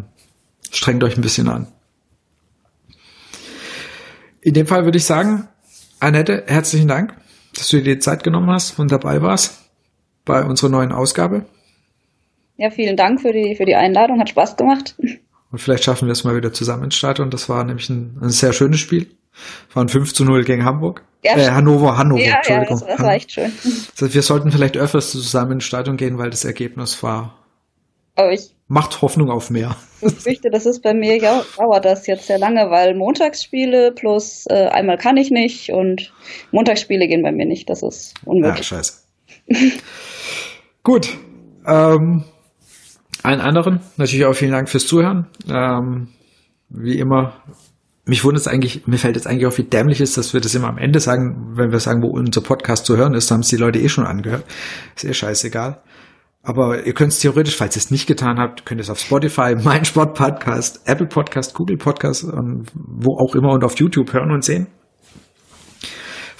[0.70, 1.68] strengt euch ein bisschen an.
[4.40, 5.48] In dem Fall würde ich sagen,
[6.00, 7.14] Annette, herzlichen Dank,
[7.54, 9.70] dass du dir die Zeit genommen hast und dabei warst
[10.24, 11.46] bei unserer neuen Ausgabe.
[12.58, 14.20] Ja, vielen Dank für die, für die Einladung.
[14.20, 14.96] Hat Spaß gemacht.
[15.50, 17.30] Und vielleicht schaffen wir es mal wieder zusammen ins Stadion.
[17.30, 19.06] Das war nämlich ein, ein sehr schönes Spiel.
[19.72, 21.04] War ein 5 zu 0 gegen Hamburg.
[21.24, 22.78] Ja, äh, Hannover, Hannover, ja, Entschuldigung.
[22.80, 23.52] Ja, das, das war echt schön.
[23.64, 27.34] Also wir sollten vielleicht öfters zusammen ins Stadion gehen, weil das Ergebnis war.
[28.16, 29.76] Aber ich macht Hoffnung auf mehr.
[30.00, 34.46] Ich fürchte, das ist bei mir ja, dauert das jetzt sehr lange, weil Montagsspiele plus
[34.48, 36.12] äh, einmal kann ich nicht und
[36.52, 37.70] Montagsspiele gehen bei mir nicht.
[37.70, 38.70] Das ist unmöglich.
[38.70, 38.92] Ja, scheiße.
[40.82, 41.16] Gut.
[41.66, 42.24] Ähm,
[43.22, 45.26] allen anderen natürlich auch vielen Dank fürs Zuhören.
[45.48, 46.08] Ähm,
[46.68, 47.32] wie immer,
[48.04, 50.54] mich wundert es eigentlich, mir fällt jetzt eigentlich auf, wie dämlich ist, dass wir das
[50.54, 53.48] immer am Ende sagen, wenn wir sagen, wo unser Podcast zu hören ist, haben es
[53.48, 54.44] die Leute eh schon angehört.
[54.96, 55.82] Ist eh scheißegal.
[56.42, 59.00] Aber ihr könnt es theoretisch, falls ihr es nicht getan habt, könnt ihr es auf
[59.00, 64.12] Spotify, mein Sport Podcast, Apple Podcast, Google Podcast und wo auch immer und auf YouTube
[64.12, 64.68] hören und sehen.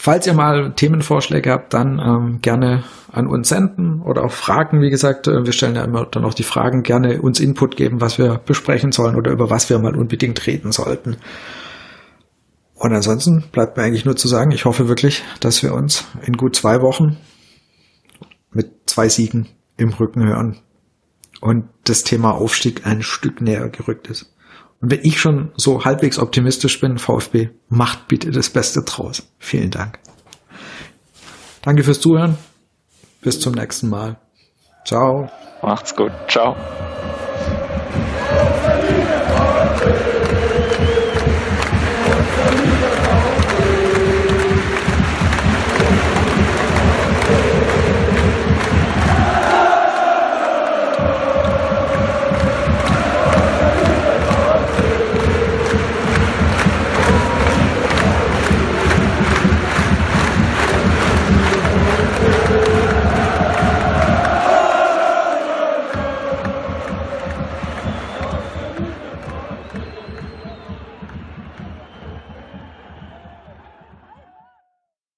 [0.08, 2.82] Falls ihr mal Themenvorschläge habt, dann ähm, gerne
[3.12, 4.80] an uns senden oder auch Fragen.
[4.80, 8.00] Wie gesagt, äh, wir stellen ja immer dann auch die Fragen, gerne uns Input geben,
[8.00, 11.18] was wir besprechen sollen oder über was wir mal unbedingt reden sollten.
[12.72, 16.38] Und ansonsten bleibt mir eigentlich nur zu sagen, ich hoffe wirklich, dass wir uns in
[16.38, 17.18] gut zwei Wochen
[18.50, 20.56] mit zwei Siegen im Rücken hören
[21.42, 24.32] und das Thema Aufstieg ein Stück näher gerückt ist.
[24.80, 29.28] Wenn ich schon so halbwegs optimistisch bin, VfB, macht bitte das Beste draus.
[29.38, 29.98] Vielen Dank.
[31.62, 32.38] Danke fürs Zuhören.
[33.20, 34.18] Bis zum nächsten Mal.
[34.84, 35.28] Ciao.
[35.62, 36.12] Macht's gut.
[36.28, 36.54] Ciao.